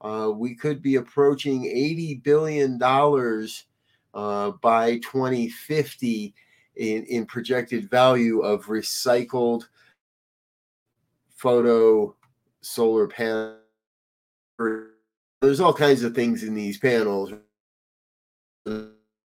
uh, 0.02 0.30
we 0.34 0.54
could 0.54 0.82
be 0.82 0.96
approaching 0.96 1.62
$80 1.62 2.22
billion 2.24 2.82
uh, 4.14 4.50
by 4.60 4.98
2050 4.98 6.34
in, 6.76 7.04
in 7.04 7.26
projected 7.26 7.88
value 7.88 8.40
of 8.40 8.66
recycled 8.66 9.64
photo 11.36 12.14
solar 12.62 13.06
panels. 13.06 13.58
There's 15.40 15.60
all 15.60 15.74
kinds 15.74 16.02
of 16.02 16.14
things 16.14 16.42
in 16.42 16.54
these 16.54 16.78
panels 16.78 17.32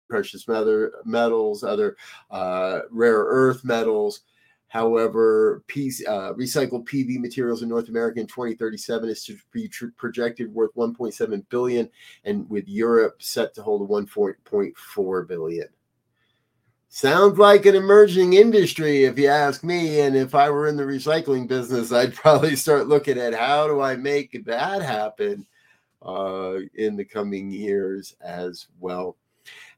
precious 0.07 0.47
metals, 0.47 1.63
other 1.63 1.97
uh, 2.31 2.79
rare 2.91 3.19
earth 3.19 3.63
metals. 3.63 4.21
However, 4.69 5.63
uh, 5.69 6.33
recycled 6.33 6.85
PV 6.87 7.19
materials 7.19 7.63
in 7.63 7.69
North 7.69 7.87
America 7.87 8.19
in 8.19 8.27
2037 8.27 9.09
is 9.09 9.23
to 9.23 9.37
be 9.51 9.67
tr- 9.69 9.87
projected 9.95 10.53
worth 10.53 10.75
1.7 10.75 11.45
billion, 11.49 11.89
and 12.25 12.49
with 12.49 12.67
Europe 12.67 13.21
set 13.21 13.53
to 13.55 13.63
hold 13.63 13.89
1.4 13.89 15.27
billion. 15.27 15.67
Sounds 16.89 17.37
like 17.37 17.65
an 17.65 17.75
emerging 17.75 18.33
industry, 18.33 19.03
if 19.03 19.19
you 19.19 19.27
ask 19.27 19.63
me. 19.63 19.99
And 19.99 20.15
if 20.15 20.33
I 20.33 20.49
were 20.49 20.67
in 20.67 20.77
the 20.77 20.83
recycling 20.83 21.47
business, 21.47 21.91
I'd 21.91 22.15
probably 22.15 22.55
start 22.55 22.87
looking 22.87 23.17
at 23.17 23.33
how 23.33 23.67
do 23.67 23.81
I 23.81 23.95
make 23.95 24.45
that 24.45 24.81
happen 24.81 25.45
uh, 26.01 26.59
in 26.75 26.95
the 26.95 27.05
coming 27.05 27.51
years 27.51 28.15
as 28.21 28.67
well. 28.79 29.17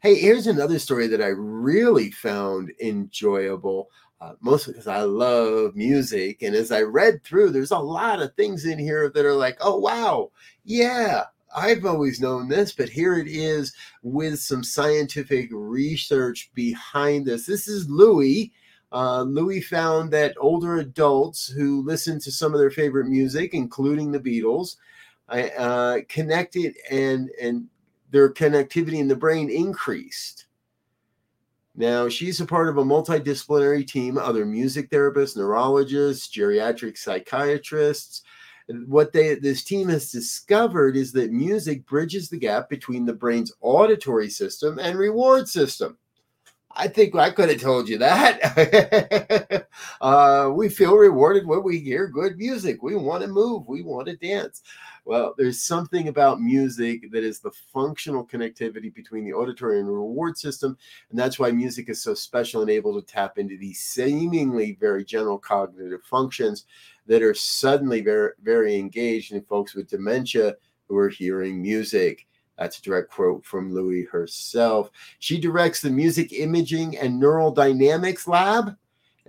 Hey, 0.01 0.15
here's 0.15 0.47
another 0.47 0.79
story 0.79 1.07
that 1.07 1.21
I 1.21 1.27
really 1.27 2.09
found 2.09 2.71
enjoyable 2.81 3.89
uh, 4.21 4.33
mostly 4.39 4.73
because 4.73 4.87
I 4.87 5.01
love 5.01 5.75
music. 5.75 6.41
And 6.41 6.55
as 6.55 6.71
I 6.71 6.81
read 6.83 7.23
through, 7.23 7.51
there's 7.51 7.71
a 7.71 7.77
lot 7.77 8.21
of 8.21 8.33
things 8.35 8.65
in 8.65 8.79
here 8.79 9.09
that 9.09 9.25
are 9.25 9.33
like, 9.33 9.57
oh, 9.59 9.77
wow, 9.77 10.31
yeah, 10.63 11.23
I've 11.53 11.85
always 11.85 12.21
known 12.21 12.47
this, 12.47 12.71
but 12.71 12.89
here 12.89 13.17
it 13.17 13.27
is 13.27 13.73
with 14.01 14.39
some 14.39 14.63
scientific 14.63 15.49
research 15.51 16.49
behind 16.53 17.25
this. 17.25 17.45
This 17.45 17.67
is 17.67 17.87
Loui. 17.89 18.51
Uh, 18.93 19.23
Loui 19.23 19.61
found 19.63 20.11
that 20.11 20.35
older 20.39 20.77
adults 20.77 21.47
who 21.47 21.83
listen 21.85 22.19
to 22.21 22.31
some 22.31 22.53
of 22.53 22.59
their 22.61 22.71
favorite 22.71 23.07
music, 23.07 23.53
including 23.53 24.11
the 24.11 24.19
Beatles, 24.19 24.77
uh, 25.29 25.99
connected 26.07 26.75
and 26.89 27.29
and 27.41 27.67
their 28.09 28.31
connectivity 28.31 28.99
in 28.99 29.07
the 29.07 29.15
brain 29.15 29.49
increased. 29.49 30.45
Now, 31.75 32.09
she's 32.09 32.41
a 32.41 32.45
part 32.45 32.67
of 32.67 32.77
a 32.77 32.83
multidisciplinary 32.83 33.87
team, 33.87 34.17
other 34.17 34.45
music 34.45 34.89
therapists, 34.89 35.37
neurologists, 35.37 36.27
geriatric 36.27 36.97
psychiatrists. 36.97 38.23
What 38.85 39.13
they 39.13 39.35
this 39.35 39.63
team 39.63 39.87
has 39.89 40.11
discovered 40.11 40.95
is 40.95 41.11
that 41.13 41.31
music 41.31 41.85
bridges 41.85 42.29
the 42.29 42.37
gap 42.37 42.69
between 42.69 43.05
the 43.05 43.13
brain's 43.13 43.53
auditory 43.61 44.29
system 44.29 44.77
and 44.77 44.97
reward 44.97 45.47
system. 45.47 45.97
I 46.71 46.87
think 46.87 47.15
I 47.15 47.31
could 47.31 47.49
have 47.49 47.61
told 47.61 47.89
you 47.89 47.97
that. 47.97 49.67
uh, 50.01 50.51
we 50.53 50.69
feel 50.69 50.95
rewarded 50.95 51.47
when 51.47 51.63
we 51.63 51.79
hear 51.79 52.07
good 52.07 52.37
music. 52.37 52.83
We 52.83 52.95
want 52.95 53.23
to 53.23 53.27
move. 53.27 53.67
We 53.67 53.81
want 53.81 54.07
to 54.07 54.17
dance. 54.17 54.61
Well, 55.09 55.33
there's 55.39 55.59
something 55.59 56.07
about 56.07 56.39
music 56.39 57.11
that 57.11 57.23
is 57.23 57.39
the 57.39 57.49
functional 57.73 58.23
connectivity 58.23 58.93
between 58.93 59.25
the 59.25 59.33
auditory 59.33 59.79
and 59.79 59.87
reward 59.87 60.37
system. 60.37 60.77
And 61.09 61.17
that's 61.17 61.39
why 61.39 61.49
music 61.49 61.89
is 61.89 61.99
so 61.99 62.13
special 62.13 62.61
and 62.61 62.69
able 62.69 62.93
to 62.93 63.03
tap 63.03 63.39
into 63.39 63.57
these 63.57 63.79
seemingly 63.79 64.77
very 64.79 65.03
general 65.03 65.39
cognitive 65.39 66.03
functions 66.03 66.65
that 67.07 67.23
are 67.23 67.33
suddenly 67.33 68.01
very, 68.01 68.33
very 68.43 68.77
engaged 68.77 69.31
in 69.31 69.41
folks 69.41 69.73
with 69.73 69.89
dementia 69.89 70.53
who 70.87 70.95
are 70.95 71.09
hearing 71.09 71.59
music. 71.59 72.27
That's 72.59 72.77
a 72.77 72.83
direct 72.83 73.09
quote 73.09 73.43
from 73.43 73.71
Loui 73.71 74.07
herself. 74.09 74.91
She 75.17 75.39
directs 75.39 75.81
the 75.81 75.89
Music 75.89 76.33
Imaging 76.33 76.99
and 76.99 77.19
Neural 77.19 77.49
Dynamics 77.49 78.27
Lab 78.27 78.77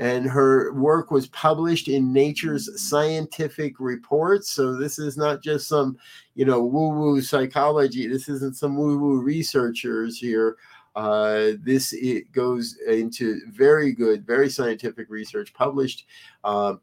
and 0.01 0.25
her 0.25 0.73
work 0.73 1.11
was 1.11 1.27
published 1.27 1.87
in 1.87 2.11
Nature's 2.11 2.89
Scientific 2.89 3.79
Reports. 3.79 4.51
So 4.51 4.75
this 4.75 4.99
is 4.99 5.19
not 5.19 5.43
just 5.43 5.69
some, 5.69 5.99
you 6.35 6.47
know, 6.47 6.63
woo-woo 6.63 7.21
psychology. 7.21 8.09
This 8.09 8.27
isn't 8.31 8.57
some 8.57 8.79
woo-woo 8.79 9.21
researchers 9.21 10.17
here. 10.17 10.57
Uh, 10.97 11.53
this 11.63 11.93
it 11.93 12.33
goes 12.33 12.79
into 12.89 13.43
very 13.51 13.93
good, 13.93 14.27
very 14.27 14.49
scientific 14.49 15.11
research 15.11 15.53
published. 15.53 16.07
Uh, 16.45 16.77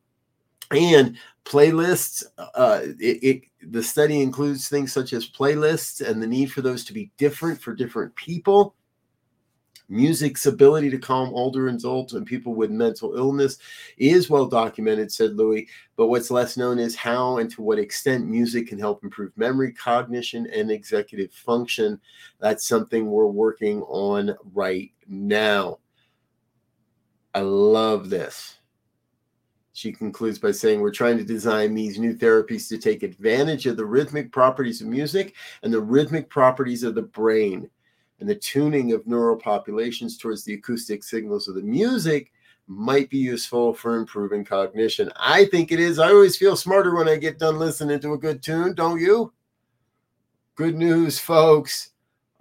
and 0.69 1.17
playlists 1.43 2.24
uh, 2.38 2.81
it, 3.00 3.24
it, 3.24 3.41
the 3.71 3.81
study 3.81 4.21
includes 4.21 4.69
things 4.69 4.93
such 4.93 5.13
as 5.13 5.27
playlists 5.27 6.07
and 6.07 6.21
the 6.21 6.27
need 6.27 6.51
for 6.51 6.62
those 6.62 6.86
to 6.86 6.93
be 6.93 7.09
different 7.17 7.59
for 7.59 7.74
different 7.74 8.13
people 8.15 8.75
Music's 9.89 10.46
ability 10.46 10.89
to 10.89 10.98
calm 10.98 11.29
older 11.34 11.70
adults 11.70 12.13
and 12.13 12.25
people 12.25 12.53
with 12.53 12.70
mental 12.70 13.15
illness 13.15 13.58
is 13.98 14.29
well 14.29 14.46
documented, 14.46 15.12
said 15.12 15.32
Loui. 15.32 15.67
But 15.96 16.08
what's 16.08 16.29
less 16.29 16.58
known 16.58 16.77
is 16.77 16.96
how 16.96 17.38
and 17.38 17.50
to 17.51 17.62
what 17.62 17.79
extent 17.79 18.27
music 18.27 18.67
can 18.67 18.79
help 18.79 19.03
improve 19.03 19.38
memory, 19.38 19.72
cognition, 19.72 20.48
and 20.53 20.70
executive 20.70 21.32
function. 21.32 22.00
That's 22.39 22.67
something 22.67 23.10
we're 23.10 23.27
working 23.27 23.82
on 23.84 24.36
right 24.53 24.91
now. 25.08 25.79
I 27.34 27.41
love 27.41 28.10
this. 28.10 28.58
She 29.72 29.91
concludes 29.91 30.39
by 30.39 30.51
saying, 30.51 30.82
We're 30.82 30.89
trying 30.89 31.20
to 31.20 31.24
design 31.24 31.75
these 31.75 32.00
new 32.00 32.15
therapies 32.15 32.67
to 32.70 32.79
take 32.79 33.03
advantage 33.03 33.67
of 33.67 33.77
the 33.77 33.86
rhythmic 33.86 34.32
properties 34.32 34.82
of 34.82 34.88
music 34.88 35.36
and 35.62 35.72
the 35.72 35.79
rhythmic 35.79 36.29
properties 36.32 36.82
of 36.82 36.96
the 36.96 37.03
brain 37.03 37.70
and 38.19 38.27
the 38.27 38.36
tuning 38.36 38.93
of 38.93 39.06
neural 39.08 39.36
populations 39.36 40.17
towards 40.17 40.43
the 40.43 40.53
acoustic 40.53 41.03
signals 41.03 41.47
of 41.47 41.56
the 41.56 41.62
music 41.62 42.32
might 42.67 43.10
be 43.10 43.17
useful 43.17 43.73
for 43.73 43.95
improving 43.95 44.43
cognition. 44.43 45.10
I 45.15 45.45
think 45.45 45.71
it 45.71 45.80
is. 45.80 45.99
I 45.99 46.10
always 46.10 46.38
feel 46.38 46.56
smarter 46.56 46.95
when 46.95 47.08
I 47.08 47.15
get 47.15 47.39
done 47.39 47.58
listening 47.58 47.99
to 48.01 48.13
a 48.13 48.17
good 48.17 48.43
tune, 48.43 48.73
don't 48.73 48.99
you? 48.99 49.32
Good 50.56 50.75
news, 50.75 51.19
folks. 51.19 51.91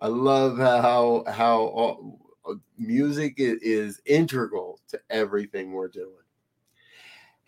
I 0.01 0.09
love 0.09 0.59
how 0.59 1.25
how 1.29 2.19
uh, 2.49 2.55
music 2.79 3.35
is 3.39 4.01
integral 4.05 4.81
to 4.89 5.01
everything 5.11 5.73
we're 5.73 5.89
doing. 5.89 6.26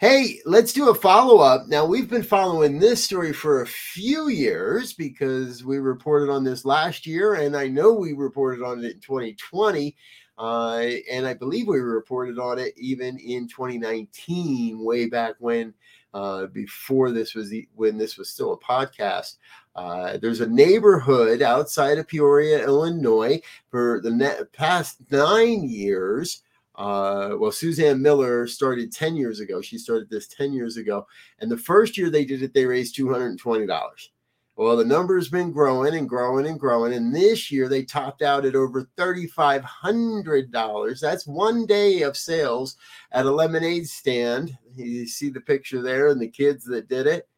Hey, 0.01 0.39
let's 0.47 0.73
do 0.73 0.91
a 0.91 0.95
follow 0.95 1.39
up. 1.39 1.67
Now, 1.67 1.85
we've 1.85 2.09
been 2.09 2.23
following 2.23 2.79
this 2.79 3.03
story 3.03 3.33
for 3.33 3.63
a 3.63 3.67
few 3.67 4.29
years 4.29 4.93
because 4.93 5.65
we 5.65 5.79
reported 5.79 6.31
on 6.31 6.45
this 6.45 6.65
last 6.65 7.05
year, 7.05 7.35
and 7.35 7.57
I 7.57 7.67
know 7.67 7.93
we 7.95 8.13
reported 8.13 8.65
on 8.65 8.85
it 8.85 8.93
in 8.93 9.01
2020. 9.01 9.97
Uh, 10.39 10.91
and 11.11 11.27
I 11.27 11.35
believe 11.35 11.67
we 11.67 11.81
reported 11.81 12.39
on 12.39 12.61
it 12.61 12.75
even 12.77 13.19
in 13.19 13.49
2019, 13.49 14.79
way 14.85 15.09
back 15.09 15.35
when, 15.41 15.75
uh, 16.15 16.47
before 16.47 17.11
this 17.11 17.35
was 17.35 17.51
the, 17.51 17.69
when 17.75 17.99
this 17.99 18.17
was 18.17 18.29
still 18.29 18.53
a 18.53 18.59
podcast. 18.61 19.39
Uh, 19.75 20.17
there's 20.19 20.43
a 20.43 20.47
neighborhood 20.47 21.43
outside 21.43 21.99
of 21.99 22.07
Peoria, 22.07 22.65
Illinois, 22.65 23.41
for 23.69 24.01
the 24.01 24.49
past 24.53 24.99
nine 25.11 25.69
years 25.69 26.45
uh, 26.79 27.37
well, 27.37 27.51
Suzanne 27.51 28.01
Miller 28.01 28.47
started 28.47 28.93
10 28.93 29.17
years 29.17 29.41
ago. 29.41 29.61
She 29.61 29.79
started 29.79 30.09
this 30.09 30.29
10 30.29 30.53
years 30.53 30.77
ago. 30.77 31.09
And 31.41 31.51
the 31.51 31.57
first 31.57 31.99
year 31.99 32.09
they 32.09 32.25
did 32.25 32.41
it, 32.43 32.55
they 32.55 32.67
raised 32.67 32.97
$220. 32.97 34.09
Well, 34.55 34.77
the 34.77 34.85
number's 34.85 35.29
been 35.29 35.51
growing 35.51 35.97
and 35.97 36.09
growing 36.09 36.47
and 36.47 36.57
growing. 36.59 36.93
And 36.93 37.13
this 37.13 37.51
year 37.51 37.69
they 37.69 37.83
topped 37.83 38.23
out 38.23 38.45
at 38.45 38.55
over 38.55 38.89
$3,500. 38.97 41.01
That's 41.01 41.27
one 41.27 41.67
day 41.67 42.03
of 42.03 42.17
sales 42.17 42.77
at 43.11 43.27
a 43.27 43.31
lemonade 43.31 43.89
stand. 43.89 44.57
You 44.77 45.09
see 45.09 45.31
the 45.31 45.41
picture 45.41 45.83
there 45.83 46.07
and 46.09 46.23
the 46.23 46.29
kids 46.29 46.65
that 46.67 46.89
did 46.89 47.09
it. 47.09 47.29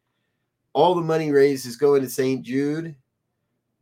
All 0.73 0.93
the 0.93 1.01
money 1.01 1.31
raised 1.31 1.65
is 1.65 1.77
going 1.77 2.03
to 2.03 2.09
St. 2.09 2.43
Jude. 2.43 2.95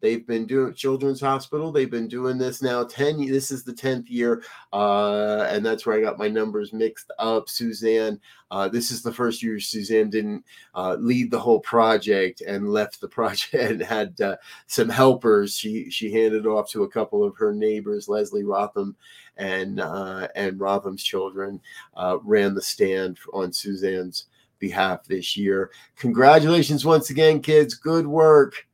They've 0.01 0.25
been 0.25 0.45
doing 0.45 0.73
Children's 0.73 1.21
Hospital. 1.21 1.71
They've 1.71 1.89
been 1.89 2.07
doing 2.07 2.37
this 2.37 2.61
now 2.61 2.83
10 2.83 3.27
this 3.27 3.51
is 3.51 3.63
the 3.63 3.73
10th 3.73 4.09
year. 4.09 4.43
Uh, 4.71 5.47
and 5.49 5.65
that's 5.65 5.85
where 5.85 5.97
I 5.97 6.01
got 6.01 6.17
my 6.17 6.27
numbers 6.27 6.73
mixed 6.73 7.11
up. 7.19 7.49
Suzanne, 7.49 8.19
uh, 8.51 8.67
this 8.69 8.91
is 8.91 9.01
the 9.01 9.13
first 9.13 9.43
year 9.43 9.59
Suzanne 9.59 10.09
didn't 10.09 10.45
uh, 10.73 10.95
lead 10.99 11.31
the 11.31 11.39
whole 11.39 11.59
project 11.59 12.41
and 12.41 12.69
left 12.69 13.01
the 13.01 13.07
project 13.19 13.53
and 13.53 13.81
had 13.81 14.19
uh, 14.21 14.37
some 14.67 14.89
helpers. 14.89 15.57
She 15.57 15.89
she 15.89 16.11
handed 16.11 16.45
off 16.45 16.69
to 16.71 16.83
a 16.83 16.89
couple 16.89 17.23
of 17.23 17.35
her 17.37 17.53
neighbors, 17.53 18.07
Leslie 18.07 18.43
Rotham 18.43 18.95
and 19.37 19.79
uh, 19.79 20.27
and 20.35 20.59
Rotham's 20.59 21.03
children, 21.03 21.59
uh, 21.95 22.17
ran 22.23 22.53
the 22.53 22.61
stand 22.61 23.17
on 23.33 23.51
Suzanne's 23.51 24.25
behalf 24.59 25.05
this 25.05 25.35
year. 25.35 25.71
Congratulations 25.97 26.85
once 26.85 27.09
again, 27.09 27.41
kids. 27.41 27.73
Good 27.73 28.05
work. 28.05 28.67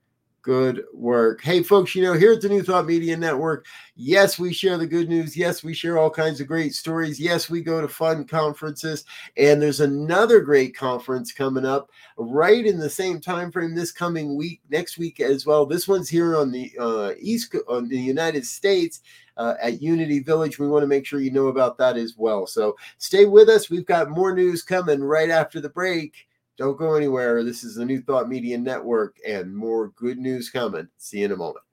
Good 0.45 0.83
work. 0.93 1.41
Hey, 1.41 1.63
folks, 1.63 1.95
you 1.95 2.03
know, 2.03 2.13
here 2.13 2.33
at 2.33 2.39
the 2.39 2.47
New 2.47 2.61
Thought 2.61 2.85
Media 2.85 3.17
Network, 3.17 3.65
yes, 3.95 4.37
we 4.37 4.53
share 4.53 4.77
the 4.77 4.85
good 4.85 5.09
news. 5.09 5.35
Yes, 5.35 5.63
we 5.63 5.73
share 5.73 5.97
all 5.97 6.11
kinds 6.11 6.39
of 6.39 6.45
great 6.45 6.75
stories. 6.75 7.19
Yes, 7.19 7.49
we 7.49 7.61
go 7.61 7.81
to 7.81 7.87
fun 7.87 8.25
conferences. 8.25 9.05
And 9.37 9.59
there's 9.59 9.79
another 9.79 10.41
great 10.41 10.77
conference 10.77 11.33
coming 11.33 11.65
up 11.65 11.89
right 12.15 12.63
in 12.63 12.77
the 12.77 12.91
same 12.91 13.19
time 13.19 13.51
frame 13.51 13.73
this 13.73 13.91
coming 13.91 14.35
week, 14.35 14.61
next 14.69 14.99
week 14.99 15.19
as 15.19 15.47
well. 15.47 15.65
This 15.65 15.87
one's 15.87 16.09
here 16.09 16.37
on 16.37 16.51
the 16.51 16.71
uh, 16.79 17.13
East, 17.19 17.55
on 17.67 17.89
the 17.89 17.97
United 17.97 18.45
States. 18.45 19.01
Uh, 19.37 19.55
at 19.61 19.81
Unity 19.81 20.19
Village. 20.19 20.59
We 20.59 20.69
want 20.69 20.83
to 20.83 20.87
make 20.87 21.05
sure 21.05 21.19
you 21.19 21.29
know 21.29 21.47
about 21.47 21.77
that 21.79 21.97
as 21.97 22.15
well. 22.15 22.47
So 22.47 22.77
stay 22.99 23.25
with 23.25 23.49
us. 23.49 23.69
We've 23.69 23.85
got 23.85 24.09
more 24.09 24.33
news 24.33 24.63
coming 24.63 25.03
right 25.03 25.29
after 25.29 25.59
the 25.59 25.67
break. 25.67 26.25
Don't 26.57 26.77
go 26.77 26.95
anywhere. 26.95 27.43
This 27.43 27.65
is 27.65 27.75
the 27.75 27.83
New 27.83 28.01
Thought 28.01 28.29
Media 28.29 28.57
Network 28.57 29.17
and 29.27 29.53
more 29.53 29.89
good 29.89 30.17
news 30.17 30.49
coming. 30.49 30.87
See 30.97 31.19
you 31.19 31.25
in 31.25 31.31
a 31.33 31.35
moment. 31.35 31.65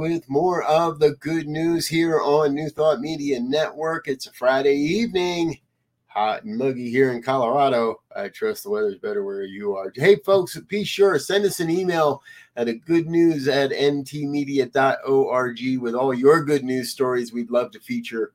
With 0.00 0.28
more 0.30 0.62
of 0.62 0.98
the 0.98 1.10
good 1.16 1.46
news 1.46 1.86
here 1.86 2.22
on 2.22 2.54
New 2.54 2.70
Thought 2.70 3.00
Media 3.00 3.38
Network. 3.38 4.08
It's 4.08 4.26
a 4.26 4.32
Friday 4.32 4.76
evening, 4.76 5.58
hot 6.06 6.44
and 6.44 6.56
muggy 6.56 6.90
here 6.90 7.12
in 7.12 7.22
Colorado. 7.22 8.00
I 8.16 8.28
trust 8.28 8.62
the 8.62 8.70
weather's 8.70 8.96
better 8.96 9.22
where 9.26 9.42
you 9.42 9.76
are. 9.76 9.92
Hey, 9.94 10.16
folks, 10.16 10.58
be 10.58 10.84
sure 10.84 11.18
send 11.18 11.44
us 11.44 11.60
an 11.60 11.68
email 11.68 12.22
at 12.56 12.66
a 12.66 12.72
good 12.72 13.08
news 13.08 13.46
at 13.46 13.72
ntmedia.org 13.72 15.58
with 15.78 15.94
all 15.94 16.14
your 16.14 16.44
good 16.44 16.64
news 16.64 16.90
stories. 16.90 17.34
We'd 17.34 17.50
love 17.50 17.70
to 17.72 17.80
feature 17.80 18.32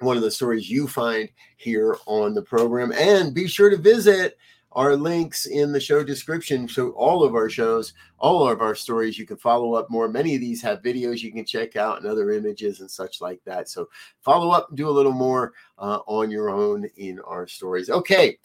one 0.00 0.16
of 0.16 0.22
the 0.22 0.30
stories 0.30 0.70
you 0.70 0.88
find 0.88 1.28
here 1.58 1.98
on 2.06 2.32
the 2.32 2.40
program. 2.40 2.90
And 2.92 3.34
be 3.34 3.48
sure 3.48 3.68
to 3.68 3.76
visit 3.76 4.38
our 4.76 4.94
links 4.94 5.46
in 5.46 5.72
the 5.72 5.80
show 5.80 6.04
description. 6.04 6.68
So 6.68 6.90
all 6.90 7.24
of 7.24 7.34
our 7.34 7.48
shows, 7.48 7.94
all 8.18 8.46
of 8.46 8.60
our 8.60 8.74
stories, 8.74 9.18
you 9.18 9.26
can 9.26 9.38
follow 9.38 9.74
up 9.74 9.88
more. 9.88 10.06
Many 10.06 10.34
of 10.34 10.42
these 10.42 10.60
have 10.60 10.82
videos 10.82 11.22
you 11.22 11.32
can 11.32 11.46
check 11.46 11.76
out 11.76 11.96
and 11.98 12.06
other 12.06 12.30
images 12.30 12.80
and 12.80 12.90
such 12.90 13.22
like 13.22 13.40
that. 13.46 13.70
So 13.70 13.88
follow 14.20 14.50
up 14.50 14.68
and 14.68 14.76
do 14.76 14.88
a 14.88 14.90
little 14.90 15.14
more 15.14 15.54
uh, 15.78 16.00
on 16.06 16.30
your 16.30 16.50
own 16.50 16.86
in 16.98 17.18
our 17.20 17.48
stories. 17.48 17.88
Okay. 17.88 18.38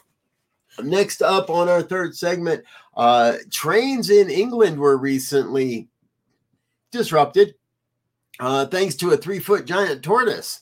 Next 0.81 1.21
up 1.21 1.49
on 1.49 1.67
our 1.67 1.81
third 1.81 2.15
segment, 2.15 2.63
uh, 2.95 3.35
trains 3.51 4.09
in 4.09 4.29
England 4.29 4.79
were 4.79 4.95
recently 4.95 5.89
disrupted 6.93 7.55
uh, 8.39 8.67
thanks 8.67 8.95
to 8.95 9.11
a 9.11 9.17
three 9.17 9.39
foot 9.39 9.65
giant 9.65 10.01
tortoise. 10.01 10.61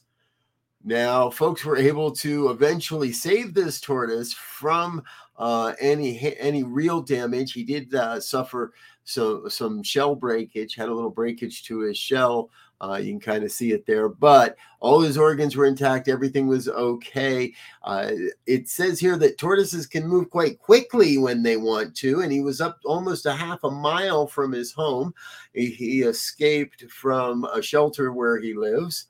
Now, 0.84 1.30
folks 1.30 1.66
were 1.66 1.78
able 1.78 2.12
to 2.14 2.50
eventually 2.50 3.12
save 3.12 3.54
this 3.54 3.82
tortoise 3.82 4.34
from 4.34 5.04
uh, 5.40 5.74
any 5.80 6.38
any 6.38 6.64
real 6.64 7.02
damage. 7.02 7.54
He 7.54 7.64
did 7.64 7.96
uh, 7.96 8.20
suffer 8.20 8.74
some 9.06 9.50
some 9.50 9.82
shell 9.82 10.14
breakage, 10.14 10.76
had 10.76 10.90
a 10.90 10.94
little 10.94 11.10
breakage 11.10 11.64
to 11.64 11.80
his 11.80 11.98
shell. 11.98 12.52
Uh, 12.82 12.96
you 12.96 13.12
can 13.12 13.20
kind 13.20 13.44
of 13.44 13.52
see 13.52 13.74
it 13.74 13.86
there, 13.86 14.08
but 14.08 14.56
all 14.80 15.02
his 15.02 15.18
organs 15.18 15.56
were 15.56 15.66
intact. 15.66 16.08
Everything 16.08 16.48
was 16.48 16.70
okay. 16.70 17.54
Uh, 17.84 18.12
it 18.46 18.70
says 18.70 19.00
here 19.00 19.18
that 19.18 19.38
tortoises 19.38 19.86
can 19.86 20.08
move 20.08 20.30
quite 20.30 20.60
quickly 20.60 21.18
when 21.18 21.44
they 21.44 21.58
want 21.58 21.94
to, 21.98 22.22
and 22.22 22.32
he 22.32 22.40
was 22.40 22.62
up 22.62 22.80
almost 22.86 23.26
a 23.26 23.34
half 23.34 23.66
a 23.66 23.72
mile 23.72 24.28
from 24.28 24.54
his 24.54 24.72
home. 24.72 25.14
He, 25.54 25.72
he 25.72 26.02
escaped 26.04 26.86
from 26.90 27.44
a 27.54 27.62
shelter 27.62 28.14
where 28.14 28.40
he 28.40 28.54
lives. 28.54 29.08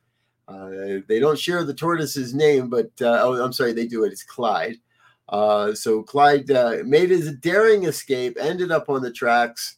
Uh, 0.48 1.02
they 1.08 1.20
don't 1.20 1.38
share 1.38 1.63
the 1.63 1.74
tortoise's 1.74 2.34
name, 2.34 2.70
but 2.70 2.89
uh, 3.02 3.20
oh, 3.22 3.36
I'm 3.44 3.54
sorry, 3.54 3.74
they 3.74 3.86
do 3.86 4.04
it. 4.04 4.12
It's 4.12 4.24
Clyde. 4.24 4.78
Uh, 5.30 5.74
so 5.76 6.02
Clyde 6.02 6.50
uh, 6.52 6.78
made 6.86 7.12
his 7.12 7.36
daring 7.36 7.84
escape, 7.86 8.36
ended 8.39 8.72
up 8.72 8.89
on 8.89 9.02
the 9.02 9.12
tracks, 9.12 9.78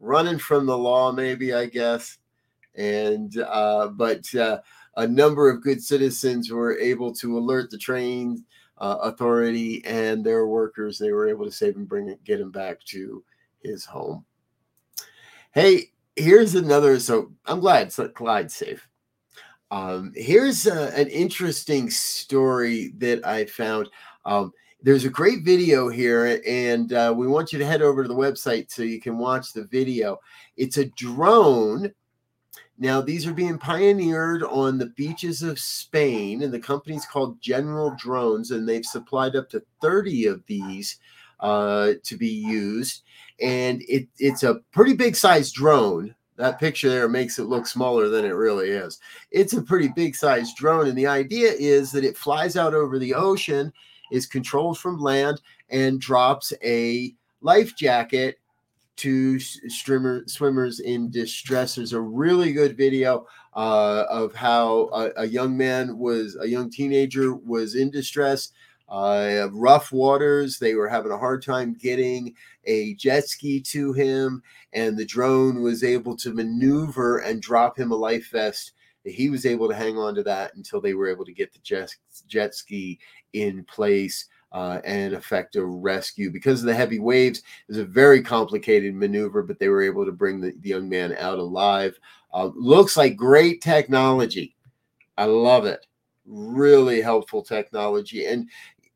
running 0.00 0.38
from 0.38 0.66
the 0.66 0.76
law, 0.76 1.12
maybe 1.12 1.54
I 1.54 1.66
guess, 1.66 2.18
and 2.74 3.36
uh, 3.38 3.88
but 3.88 4.34
uh, 4.34 4.58
a 4.96 5.06
number 5.06 5.48
of 5.48 5.62
good 5.62 5.82
citizens 5.82 6.50
were 6.50 6.76
able 6.78 7.14
to 7.14 7.38
alert 7.38 7.70
the 7.70 7.78
train 7.78 8.44
uh, 8.78 8.98
authority 9.02 9.84
and 9.84 10.24
their 10.24 10.48
workers. 10.48 10.98
They 10.98 11.12
were 11.12 11.28
able 11.28 11.44
to 11.44 11.52
save 11.52 11.76
him, 11.76 11.84
bring 11.84 12.08
it, 12.08 12.22
get 12.24 12.40
him 12.40 12.50
back 12.50 12.82
to 12.86 13.22
his 13.62 13.84
home. 13.84 14.24
Hey, 15.52 15.92
here's 16.16 16.56
another. 16.56 16.98
So 16.98 17.32
I'm 17.46 17.60
glad 17.60 17.94
Clyde's 18.14 18.56
safe. 18.56 18.88
Um, 19.70 20.12
here's 20.16 20.66
uh, 20.66 20.90
an 20.94 21.06
interesting 21.08 21.88
story 21.88 22.92
that 22.98 23.24
I 23.24 23.46
found. 23.46 23.88
Um, 24.24 24.52
there's 24.82 25.04
a 25.04 25.10
great 25.10 25.44
video 25.44 25.88
here, 25.88 26.40
and 26.46 26.92
uh, 26.92 27.14
we 27.16 27.28
want 27.28 27.52
you 27.52 27.58
to 27.58 27.66
head 27.66 27.82
over 27.82 28.02
to 28.02 28.08
the 28.08 28.14
website 28.14 28.70
so 28.70 28.82
you 28.82 29.00
can 29.00 29.16
watch 29.16 29.52
the 29.52 29.64
video. 29.64 30.18
It's 30.56 30.76
a 30.76 30.86
drone. 30.86 31.92
Now, 32.78 33.00
these 33.00 33.26
are 33.26 33.32
being 33.32 33.58
pioneered 33.58 34.42
on 34.42 34.78
the 34.78 34.86
beaches 34.96 35.42
of 35.42 35.60
Spain, 35.60 36.42
and 36.42 36.52
the 36.52 36.58
company's 36.58 37.06
called 37.06 37.40
General 37.40 37.94
Drones, 37.96 38.50
and 38.50 38.68
they've 38.68 38.84
supplied 38.84 39.36
up 39.36 39.48
to 39.50 39.62
30 39.80 40.26
of 40.26 40.44
these 40.46 40.98
uh, 41.38 41.92
to 42.02 42.16
be 42.16 42.28
used. 42.28 43.02
And 43.40 43.82
it, 43.88 44.08
it's 44.18 44.42
a 44.42 44.56
pretty 44.72 44.94
big 44.94 45.14
size 45.14 45.52
drone. 45.52 46.12
That 46.36 46.58
picture 46.58 46.88
there 46.88 47.08
makes 47.08 47.38
it 47.38 47.44
look 47.44 47.68
smaller 47.68 48.08
than 48.08 48.24
it 48.24 48.30
really 48.30 48.70
is. 48.70 48.98
It's 49.30 49.52
a 49.52 49.62
pretty 49.62 49.88
big 49.88 50.16
size 50.16 50.52
drone, 50.54 50.88
and 50.88 50.98
the 50.98 51.06
idea 51.06 51.52
is 51.52 51.92
that 51.92 52.04
it 52.04 52.16
flies 52.16 52.56
out 52.56 52.74
over 52.74 52.98
the 52.98 53.14
ocean 53.14 53.72
is 54.12 54.26
controlled 54.26 54.78
from 54.78 55.00
land 55.00 55.40
and 55.70 56.00
drops 56.00 56.52
a 56.62 57.14
life 57.40 57.74
jacket 57.76 58.38
to 58.96 59.40
swimmer, 59.40 60.22
swimmers 60.26 60.80
in 60.80 61.10
distress. 61.10 61.74
There's 61.74 61.92
a 61.92 62.00
really 62.00 62.52
good 62.52 62.76
video 62.76 63.26
uh, 63.54 64.04
of 64.08 64.34
how 64.34 64.90
a, 64.92 65.22
a, 65.22 65.26
young 65.26 65.56
man 65.56 65.98
was, 65.98 66.36
a 66.40 66.46
young 66.46 66.70
teenager 66.70 67.34
was 67.34 67.74
in 67.74 67.90
distress, 67.90 68.50
uh, 68.88 69.48
rough 69.52 69.92
waters. 69.92 70.58
They 70.58 70.74
were 70.74 70.88
having 70.88 71.10
a 71.10 71.18
hard 71.18 71.42
time 71.42 71.74
getting 71.74 72.34
a 72.64 72.94
jet 72.94 73.24
ski 73.26 73.60
to 73.62 73.92
him, 73.92 74.42
and 74.72 74.96
the 74.96 75.06
drone 75.06 75.62
was 75.62 75.82
able 75.82 76.16
to 76.18 76.32
maneuver 76.32 77.18
and 77.18 77.42
drop 77.42 77.78
him 77.78 77.90
a 77.90 77.96
life 77.96 78.30
vest. 78.30 78.72
He 79.04 79.30
was 79.30 79.46
able 79.46 79.68
to 79.68 79.74
hang 79.74 79.98
on 79.98 80.14
to 80.14 80.22
that 80.24 80.54
until 80.54 80.80
they 80.80 80.94
were 80.94 81.08
able 81.08 81.24
to 81.24 81.32
get 81.32 81.52
the 81.52 81.58
jet, 81.60 81.94
jet 82.26 82.54
ski 82.54 82.98
in 83.32 83.64
place 83.64 84.26
uh, 84.52 84.80
and 84.84 85.14
effect 85.14 85.56
a 85.56 85.64
rescue. 85.64 86.30
Because 86.30 86.60
of 86.60 86.66
the 86.66 86.74
heavy 86.74 86.98
waves, 86.98 87.40
it 87.40 87.44
was 87.68 87.78
a 87.78 87.84
very 87.84 88.22
complicated 88.22 88.94
maneuver, 88.94 89.42
but 89.42 89.58
they 89.58 89.68
were 89.68 89.82
able 89.82 90.04
to 90.04 90.12
bring 90.12 90.40
the, 90.40 90.54
the 90.60 90.68
young 90.68 90.88
man 90.88 91.16
out 91.18 91.38
alive. 91.38 91.98
Uh, 92.32 92.50
looks 92.54 92.96
like 92.96 93.16
great 93.16 93.60
technology. 93.60 94.54
I 95.18 95.24
love 95.24 95.66
it. 95.66 95.86
Really 96.24 97.00
helpful 97.00 97.42
technology. 97.42 98.26
And 98.26 98.48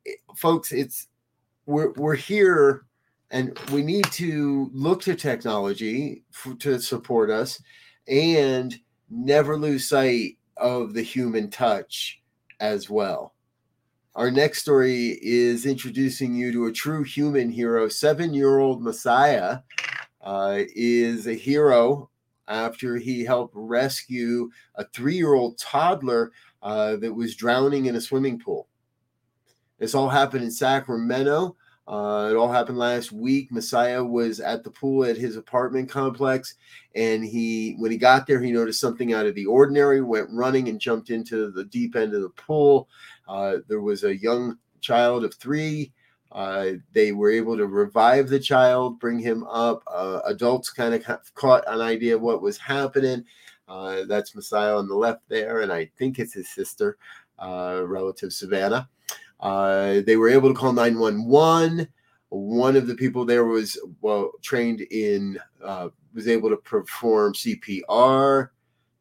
eh, 0.06 0.12
folks, 0.36 0.72
it's 0.72 1.08
we're 1.66 1.92
we're 1.92 2.14
here 2.14 2.86
and 3.30 3.58
we 3.72 3.82
need 3.82 4.04
to 4.12 4.70
look 4.72 5.02
to 5.02 5.16
technology 5.16 6.22
to 6.60 6.78
support 6.78 7.30
us 7.30 7.60
and 8.06 8.78
never 9.10 9.56
lose 9.56 9.88
sight 9.88 10.38
of 10.56 10.94
the 10.94 11.02
human 11.02 11.50
touch 11.50 12.20
as 12.60 12.88
well. 12.88 13.34
Our 14.14 14.30
next 14.30 14.62
story 14.62 15.18
is 15.20 15.66
introducing 15.66 16.34
you 16.34 16.50
to 16.52 16.66
a 16.66 16.72
true 16.72 17.02
human 17.02 17.50
hero. 17.50 17.88
Seven 17.88 18.32
year 18.32 18.58
old 18.58 18.82
Messiah 18.82 19.58
uh, 20.22 20.60
is 20.74 21.26
a 21.26 21.34
hero 21.34 22.08
after 22.48 22.96
he 22.96 23.24
helped 23.24 23.52
rescue 23.54 24.50
a 24.76 24.84
three 24.86 25.16
year 25.16 25.34
old 25.34 25.58
toddler 25.58 26.32
uh, 26.62 26.96
that 26.96 27.12
was 27.12 27.36
drowning 27.36 27.86
in 27.86 27.96
a 27.96 28.00
swimming 28.00 28.38
pool. 28.38 28.68
This 29.78 29.94
all 29.94 30.08
happened 30.08 30.44
in 30.44 30.50
Sacramento. 30.50 31.56
Uh, 31.88 32.28
it 32.30 32.36
all 32.36 32.50
happened 32.50 32.78
last 32.78 33.12
week. 33.12 33.52
Messiah 33.52 34.02
was 34.02 34.40
at 34.40 34.64
the 34.64 34.70
pool 34.70 35.04
at 35.04 35.16
his 35.16 35.36
apartment 35.36 35.88
complex, 35.88 36.54
and 36.96 37.24
he, 37.24 37.76
when 37.78 37.92
he 37.92 37.96
got 37.96 38.26
there, 38.26 38.40
he 38.40 38.50
noticed 38.50 38.80
something 38.80 39.12
out 39.12 39.26
of 39.26 39.36
the 39.36 39.46
ordinary. 39.46 40.00
Went 40.00 40.28
running 40.32 40.68
and 40.68 40.80
jumped 40.80 41.10
into 41.10 41.50
the 41.52 41.64
deep 41.64 41.94
end 41.94 42.12
of 42.12 42.22
the 42.22 42.30
pool. 42.30 42.88
Uh, 43.28 43.58
there 43.68 43.80
was 43.80 44.02
a 44.02 44.16
young 44.16 44.58
child 44.80 45.24
of 45.24 45.34
three. 45.34 45.92
Uh, 46.32 46.72
they 46.92 47.12
were 47.12 47.30
able 47.30 47.56
to 47.56 47.66
revive 47.66 48.28
the 48.28 48.40
child, 48.40 48.98
bring 48.98 49.18
him 49.18 49.44
up. 49.44 49.82
Uh, 49.86 50.20
adults 50.26 50.70
kind 50.70 50.92
of 50.92 51.34
caught 51.34 51.64
an 51.68 51.80
idea 51.80 52.16
of 52.16 52.20
what 52.20 52.42
was 52.42 52.58
happening. 52.58 53.24
Uh, 53.68 54.04
that's 54.06 54.34
Messiah 54.34 54.76
on 54.76 54.88
the 54.88 54.94
left 54.94 55.22
there, 55.28 55.60
and 55.60 55.72
I 55.72 55.90
think 55.98 56.18
it's 56.18 56.34
his 56.34 56.48
sister, 56.48 56.98
uh, 57.38 57.82
relative 57.84 58.32
Savannah. 58.32 58.88
Uh, 59.40 60.00
they 60.06 60.16
were 60.16 60.28
able 60.28 60.48
to 60.48 60.58
call 60.58 60.72
911. 60.72 61.88
One 62.28 62.76
of 62.76 62.86
the 62.86 62.94
people 62.94 63.24
there 63.24 63.44
was 63.44 63.78
well 64.00 64.32
trained 64.42 64.80
in, 64.90 65.38
uh, 65.62 65.88
was 66.14 66.28
able 66.28 66.50
to 66.50 66.56
perform 66.56 67.34
CPR. 67.34 68.48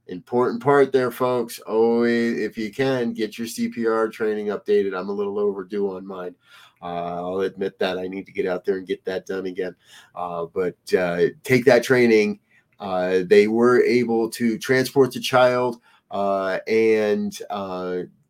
Important 0.08 0.62
part 0.62 0.92
there, 0.92 1.10
folks. 1.10 1.60
Always, 1.60 2.38
if 2.38 2.58
you 2.58 2.72
can, 2.72 3.14
get 3.14 3.40
your 3.40 3.48
CPR 3.48 4.12
training 4.12 4.48
updated. 4.48 4.96
I'm 4.96 5.10
a 5.10 5.14
little 5.14 5.40
overdue 5.40 5.96
on 5.96 6.06
mine. 6.06 6.36
Uh, 6.82 7.16
I'll 7.16 7.40
admit 7.40 7.80
that 7.80 7.98
I 7.98 8.08
need 8.08 8.28
to 8.28 8.32
get 8.32 8.46
out 8.46 8.66
there 8.66 8.78
and 8.78 8.86
get 8.86 9.04
that 9.06 9.26
done 9.26 9.48
again. 9.48 9.76
Uh, 10.14 10.46
but 10.46 10.76
uh, 10.94 11.30
take 11.44 11.66
that 11.66 11.84
training. 11.84 12.40
Uh, 12.80 13.22
they 13.26 13.48
were 13.48 13.82
able 13.84 14.30
to 14.30 14.60
transport 14.60 15.12
the 15.12 15.20
child 15.20 15.82
and 16.12 17.36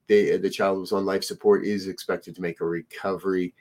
they, 0.07 0.37
the 0.37 0.49
child 0.49 0.79
was 0.79 0.91
on 0.91 1.05
life 1.05 1.23
support, 1.23 1.65
is 1.65 1.87
expected 1.87 2.35
to 2.35 2.41
make 2.41 2.61
a 2.61 2.65
recovery. 2.65 3.53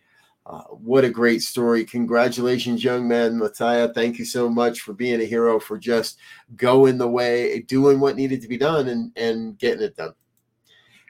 Uh, 0.47 0.63
what 0.63 1.05
a 1.05 1.11
great 1.11 1.41
story. 1.41 1.85
Congratulations, 1.85 2.85
young 2.85 3.09
man, 3.09 3.39
Messiah. 3.39 3.89
Thank 3.95 4.19
you 4.19 4.25
so 4.25 4.49
much 4.49 4.81
for 4.81 4.93
being 4.93 5.21
a 5.21 5.25
hero, 5.25 5.59
for 5.59 5.79
just 5.79 6.19
going 6.57 6.99
the 6.99 7.09
way, 7.09 7.61
doing 7.61 7.99
what 7.99 8.17
needed 8.17 8.43
to 8.43 8.49
be 8.49 8.59
done 8.59 8.89
and, 8.89 9.11
and 9.17 9.59
getting 9.59 9.83
it 9.83 9.97
done. 9.97 10.13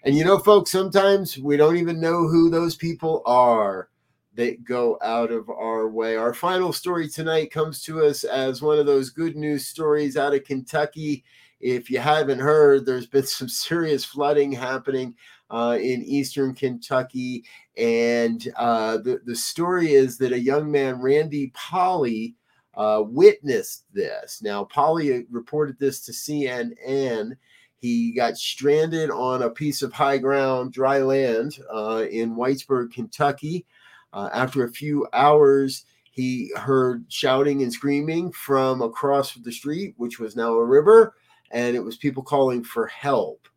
And 0.05 0.17
you 0.17 0.25
know, 0.25 0.39
folks, 0.39 0.71
sometimes 0.71 1.39
we 1.39 1.57
don't 1.57 1.79
even 1.79 2.01
know 2.01 2.29
who 2.29 2.49
those 2.49 2.77
people 2.77 3.23
are, 3.27 3.89
that 4.35 4.65
go 4.65 4.99
out 5.03 5.31
of 5.31 5.49
our 5.49 5.89
way. 5.89 6.17
Our 6.17 6.35
final 6.35 6.73
story 6.73 7.09
tonight 7.09 7.51
comes 7.51 7.83
to 7.85 8.05
us 8.05 8.25
as 8.25 8.63
one 8.63 8.79
of 8.79 8.87
those 8.87 9.11
good 9.11 9.37
news 9.37 9.67
stories 9.67 10.17
out 10.17 10.35
of 10.35 10.45
Kentucky. 10.45 11.25
If 11.65 11.89
you 11.89 11.99
haven't 11.99 12.41
heard, 12.41 12.85
there's 12.85 13.07
been 13.07 13.25
some 13.25 13.49
serious 13.49 14.05
flooding 14.05 14.53
happening 14.53 15.15
uh, 15.49 15.79
in 15.81 16.05
eastern 16.05 16.55
Kentucky. 16.55 17.43
And 17.79 18.47
uh, 18.57 18.99
the, 18.99 19.23
the 19.25 19.35
story 19.35 19.95
is 19.95 20.19
that 20.19 20.33
a 20.33 20.39
young 20.39 20.71
man, 20.71 21.01
Randy 21.01 21.53
Polly, 21.55 22.35
uh, 22.75 23.03
witnessed 23.07 23.87
this. 23.95 24.43
Now, 24.43 24.65
Polly 24.65 25.25
reported 25.31 25.79
this 25.79 26.05
to 26.05 26.13
CNN. 26.13 27.33
He 27.79 28.13
got 28.13 28.37
stranded 28.37 29.11
on 29.11 29.41
a 29.41 29.49
piece 29.49 29.81
of 29.81 29.91
high 29.91 30.19
ground, 30.19 30.75
dry 30.75 30.99
land 30.99 31.59
uh, 31.73 32.05
in 32.11 32.37
Whitesburg, 32.37 32.93
Kentucky. 32.93 33.65
Uh, 34.13 34.29
after 34.35 34.65
a 34.65 34.71
few 34.71 35.07
hours, 35.15 35.87
he 36.11 36.53
heard 36.57 37.07
shouting 37.09 37.63
and 37.63 37.73
screaming 37.73 38.33
from 38.33 38.83
across 38.83 39.33
the 39.33 39.51
street, 39.51 39.95
which 39.97 40.21
was 40.21 40.37
now 40.37 40.53
a 40.53 40.65
river, 40.65 41.15
and 41.51 41.77
it 41.77 41.85
was 41.85 41.97
people 41.97 42.23
calling 42.23 42.65
for 42.65 42.87
help. 42.87 43.49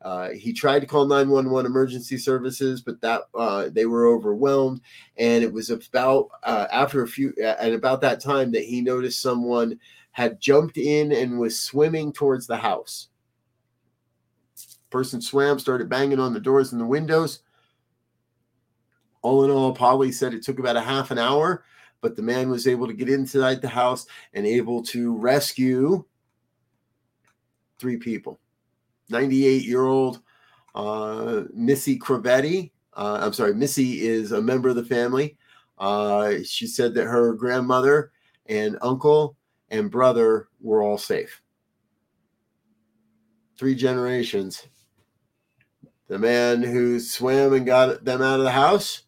Uh, 0.00 0.30
he 0.30 0.52
tried 0.52 0.78
to 0.78 0.86
call 0.86 1.06
911 1.06 1.70
emergency 1.70 2.16
services, 2.16 2.80
but 2.80 3.00
that 3.00 3.22
uh, 3.34 3.68
they 3.70 3.86
were 3.86 4.06
overwhelmed. 4.06 4.80
And 5.16 5.42
it 5.42 5.52
was 5.52 5.70
about 5.70 6.28
uh, 6.44 6.66
after 6.70 7.02
a 7.02 7.08
few, 7.08 7.34
and 7.42 7.74
about 7.74 8.00
that 8.02 8.20
time 8.20 8.52
that 8.52 8.64
he 8.64 8.80
noticed 8.80 9.20
someone 9.20 9.78
had 10.12 10.40
jumped 10.40 10.78
in 10.78 11.12
and 11.12 11.38
was 11.38 11.58
swimming 11.58 12.12
towards 12.12 12.46
the 12.46 12.56
house. 12.56 13.08
Person 14.90 15.20
swam, 15.20 15.58
started 15.58 15.88
banging 15.88 16.20
on 16.20 16.32
the 16.32 16.40
doors 16.40 16.72
and 16.72 16.80
the 16.80 16.86
windows 16.86 17.40
all 19.22 19.44
in 19.44 19.50
all, 19.50 19.74
Polly 19.74 20.12
said 20.12 20.34
it 20.34 20.42
took 20.42 20.58
about 20.58 20.76
a 20.76 20.80
half 20.80 21.10
an 21.10 21.18
hour, 21.18 21.64
but 22.00 22.16
the 22.16 22.22
man 22.22 22.48
was 22.48 22.66
able 22.66 22.86
to 22.86 22.92
get 22.92 23.08
inside 23.08 23.60
the 23.60 23.68
house 23.68 24.06
and 24.32 24.46
able 24.46 24.82
to 24.84 25.16
rescue 25.16 26.04
three 27.78 27.96
people 27.96 28.40
98 29.08 29.64
year 29.64 29.86
old 29.86 30.20
uh, 30.74 31.44
Missy 31.54 31.98
Crevetti. 31.98 32.70
Uh, 32.94 33.18
I'm 33.22 33.32
sorry, 33.32 33.54
Missy 33.54 34.06
is 34.06 34.32
a 34.32 34.42
member 34.42 34.68
of 34.68 34.76
the 34.76 34.84
family. 34.84 35.36
Uh, 35.78 36.36
she 36.44 36.66
said 36.66 36.94
that 36.94 37.06
her 37.06 37.34
grandmother 37.34 38.12
and 38.46 38.76
uncle 38.82 39.36
and 39.70 39.90
brother 39.90 40.48
were 40.60 40.82
all 40.82 40.98
safe. 40.98 41.42
Three 43.58 43.74
generations. 43.74 44.66
The 46.08 46.18
man 46.18 46.62
who 46.62 46.98
swam 47.00 47.52
and 47.52 47.66
got 47.66 48.04
them 48.04 48.22
out 48.22 48.38
of 48.38 48.44
the 48.44 48.50
house 48.50 49.02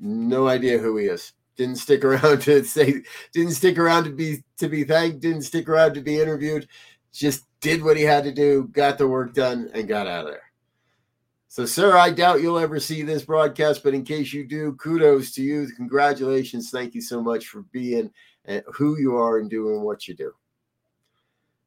no 0.00 0.48
idea 0.48 0.78
who 0.78 0.96
he 0.96 1.06
is. 1.06 1.32
Didn't 1.56 1.76
stick 1.76 2.04
around 2.04 2.42
to 2.42 2.64
say. 2.64 3.02
Didn't 3.32 3.52
stick 3.52 3.78
around 3.78 4.04
to 4.04 4.10
be 4.10 4.44
to 4.58 4.68
be 4.68 4.84
thanked. 4.84 5.20
Didn't 5.20 5.42
stick 5.42 5.68
around 5.68 5.94
to 5.94 6.00
be 6.00 6.20
interviewed. 6.20 6.68
Just 7.18 7.46
did 7.60 7.82
what 7.82 7.96
he 7.96 8.04
had 8.04 8.22
to 8.24 8.32
do. 8.32 8.68
Got 8.70 8.96
the 8.96 9.08
work 9.08 9.34
done 9.34 9.70
and 9.74 9.88
got 9.88 10.06
out 10.06 10.26
of 10.26 10.30
there. 10.30 10.42
So, 11.48 11.66
sir, 11.66 11.96
I 11.96 12.10
doubt 12.10 12.42
you'll 12.42 12.60
ever 12.60 12.78
see 12.78 13.02
this 13.02 13.24
broadcast, 13.24 13.82
but 13.82 13.92
in 13.92 14.04
case 14.04 14.32
you 14.32 14.46
do, 14.46 14.74
kudos 14.74 15.32
to 15.32 15.42
you. 15.42 15.66
Congratulations. 15.76 16.70
Thank 16.70 16.94
you 16.94 17.00
so 17.00 17.20
much 17.20 17.48
for 17.48 17.62
being 17.72 18.12
uh, 18.46 18.60
who 18.72 18.98
you 19.00 19.16
are 19.16 19.38
and 19.38 19.50
doing 19.50 19.82
what 19.82 20.06
you 20.06 20.14
do. 20.14 20.32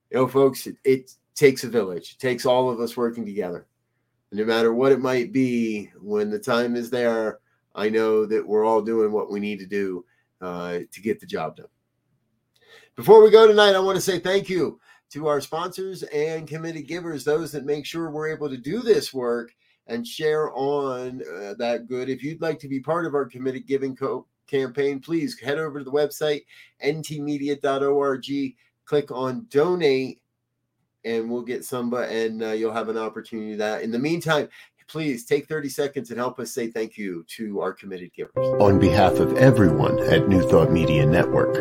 You 0.10 0.20
know, 0.20 0.28
folks, 0.28 0.68
it, 0.68 0.78
it 0.86 1.12
takes 1.36 1.66
a 1.66 1.70
village. 1.70 2.14
It 2.14 2.20
takes 2.22 2.46
all 2.46 2.70
of 2.70 2.80
us 2.80 2.96
working 2.96 3.26
together. 3.26 3.68
No 4.32 4.46
matter 4.46 4.74
what 4.74 4.94
it 4.94 5.02
might 5.02 5.34
be, 5.34 5.92
when 6.00 6.30
the 6.30 6.40
time 6.40 6.78
is 6.78 6.90
there, 6.90 7.40
I 7.76 7.90
know 7.90 8.26
that 8.26 8.48
we're 8.48 8.64
all 8.64 8.82
doing 8.82 9.12
what 9.12 9.30
we 9.30 9.42
need 9.42 9.60
to 9.60 9.66
do 9.66 10.06
uh, 10.40 10.80
to 10.90 11.02
get 11.02 11.20
the 11.20 11.26
job 11.26 11.58
done. 11.58 11.68
Before 12.96 13.22
we 13.22 13.32
go 13.32 13.48
tonight, 13.48 13.76
I 13.76 13.80
want 13.80 13.98
to 13.98 14.02
say 14.02 14.20
thank 14.20 14.48
you 14.48 14.80
to 15.12 15.28
our 15.28 15.42
sponsors 15.42 16.04
and 16.04 16.48
committed 16.48 16.88
givers, 16.88 17.24
those 17.24 17.52
that 17.52 17.66
make 17.66 17.86
sure 17.86 18.10
we're 18.10 18.32
able 18.32 18.50
to 18.50 18.58
do 18.58 18.80
this 18.80 19.14
work 19.14 19.54
and 19.88 20.08
share 20.08 20.52
on 20.54 21.22
uh, 21.22 21.54
that 21.58 21.88
good. 21.88 22.10
If 22.10 22.24
you'd 22.24 22.42
like 22.42 22.60
to 22.60 22.68
be 22.68 22.80
part 22.80 23.06
of 23.06 23.14
our 23.14 23.26
committed 23.26 23.68
giving 23.68 23.96
co- 23.96 24.26
campaign, 24.48 25.00
please 25.00 25.40
head 25.40 25.58
over 25.58 25.80
to 25.80 25.86
the 25.86 25.92
website 25.92 26.42
ntmedia.org, 26.84 28.56
click 28.86 29.12
on 29.12 29.46
donate, 29.50 30.22
and 31.04 31.30
we'll 31.30 31.42
get 31.42 31.66
some, 31.66 31.94
and 31.94 32.44
uh, 32.44 32.52
you'll 32.52 32.74
have 32.74 32.90
an 32.90 32.98
opportunity 32.98 33.52
to 33.52 33.58
that. 33.58 33.82
In 33.82 33.92
the 33.92 34.00
meantime, 34.00 34.48
please 34.88 35.26
take 35.26 35.48
30 35.48 35.70
seconds 35.70 36.12
and 36.12 36.20
help 36.20 36.40
us 36.40 36.52
say 36.52 36.68
thank 36.68 36.98
you 36.98 37.26
to 37.36 37.62
our 37.62 37.74
committed 37.74 38.14
givers. 38.14 38.48
On 38.62 38.80
behalf 38.80 39.14
of 39.14 39.36
everyone 39.38 40.00
at 40.00 40.28
New 40.30 40.48
Thought 40.48 40.72
Media 40.72 41.06
Network, 41.06 41.56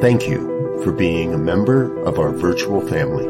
thank 0.00 0.28
you 0.28 0.49
for 0.82 0.92
being 0.92 1.34
a 1.34 1.38
member 1.38 1.94
of 2.04 2.18
our 2.18 2.30
virtual 2.30 2.80
family. 2.80 3.26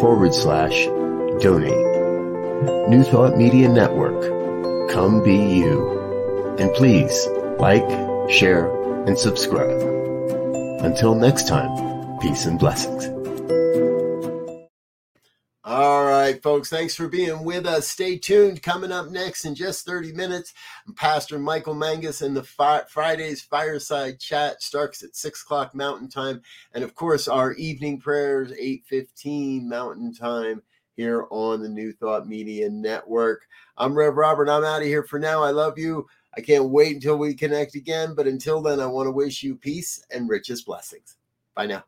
forward 0.00 0.34
slash 0.34 0.86
donate. 1.42 1.86
New 2.88 3.04
Thought 3.04 3.36
Media 3.36 3.68
Network 3.68 4.42
Come 4.92 5.22
be 5.22 5.36
you. 5.36 5.98
And 6.58 6.70
please 6.74 7.26
like, 7.58 7.88
share, 8.28 8.68
and 9.06 9.16
subscribe. 9.16 9.80
Until 10.84 11.14
next 11.14 11.48
time, 11.48 11.70
peace 12.22 12.46
and 12.46 12.56
blessings. 12.56 13.08
All 15.64 16.04
right, 16.04 16.40
folks, 16.40 16.70
thanks 16.70 16.94
for 16.94 17.08
being 17.08 17.42
with 17.42 17.66
us. 17.66 17.88
Stay 17.88 18.16
tuned. 18.16 18.62
Coming 18.62 18.92
up 18.92 19.10
next 19.10 19.44
in 19.44 19.56
just 19.56 19.84
30 19.84 20.12
minutes, 20.12 20.54
Pastor 20.94 21.40
Michael 21.40 21.74
Mangus 21.74 22.22
and 22.22 22.36
the 22.36 22.44
fi- 22.44 22.84
Friday's 22.88 23.42
Fireside 23.42 24.20
Chat 24.20 24.62
starts 24.62 25.02
at 25.02 25.16
6 25.16 25.42
o'clock 25.42 25.74
Mountain 25.74 26.10
Time. 26.10 26.42
And 26.72 26.84
of 26.84 26.94
course, 26.94 27.26
our 27.26 27.54
evening 27.54 27.98
prayers, 27.98 28.52
8.15 28.52 29.64
Mountain 29.64 30.14
Time 30.14 30.62
here 30.94 31.26
on 31.30 31.60
the 31.60 31.68
New 31.68 31.92
Thought 31.92 32.28
Media 32.28 32.70
Network. 32.70 33.42
I'm 33.76 33.94
Rev 33.94 34.14
Robert. 34.14 34.48
I'm 34.48 34.64
out 34.64 34.82
of 34.82 34.86
here 34.86 35.02
for 35.02 35.18
now. 35.18 35.42
I 35.42 35.50
love 35.50 35.76
you. 35.76 36.06
I 36.36 36.40
can't 36.40 36.70
wait 36.70 36.94
until 36.94 37.18
we 37.18 37.34
connect 37.34 37.74
again. 37.74 38.14
But 38.14 38.28
until 38.28 38.62
then, 38.62 38.78
I 38.78 38.86
want 38.86 39.08
to 39.08 39.12
wish 39.12 39.42
you 39.42 39.56
peace 39.56 40.04
and 40.10 40.28
richest 40.28 40.66
blessings. 40.66 41.16
Bye 41.54 41.66
now. 41.66 41.84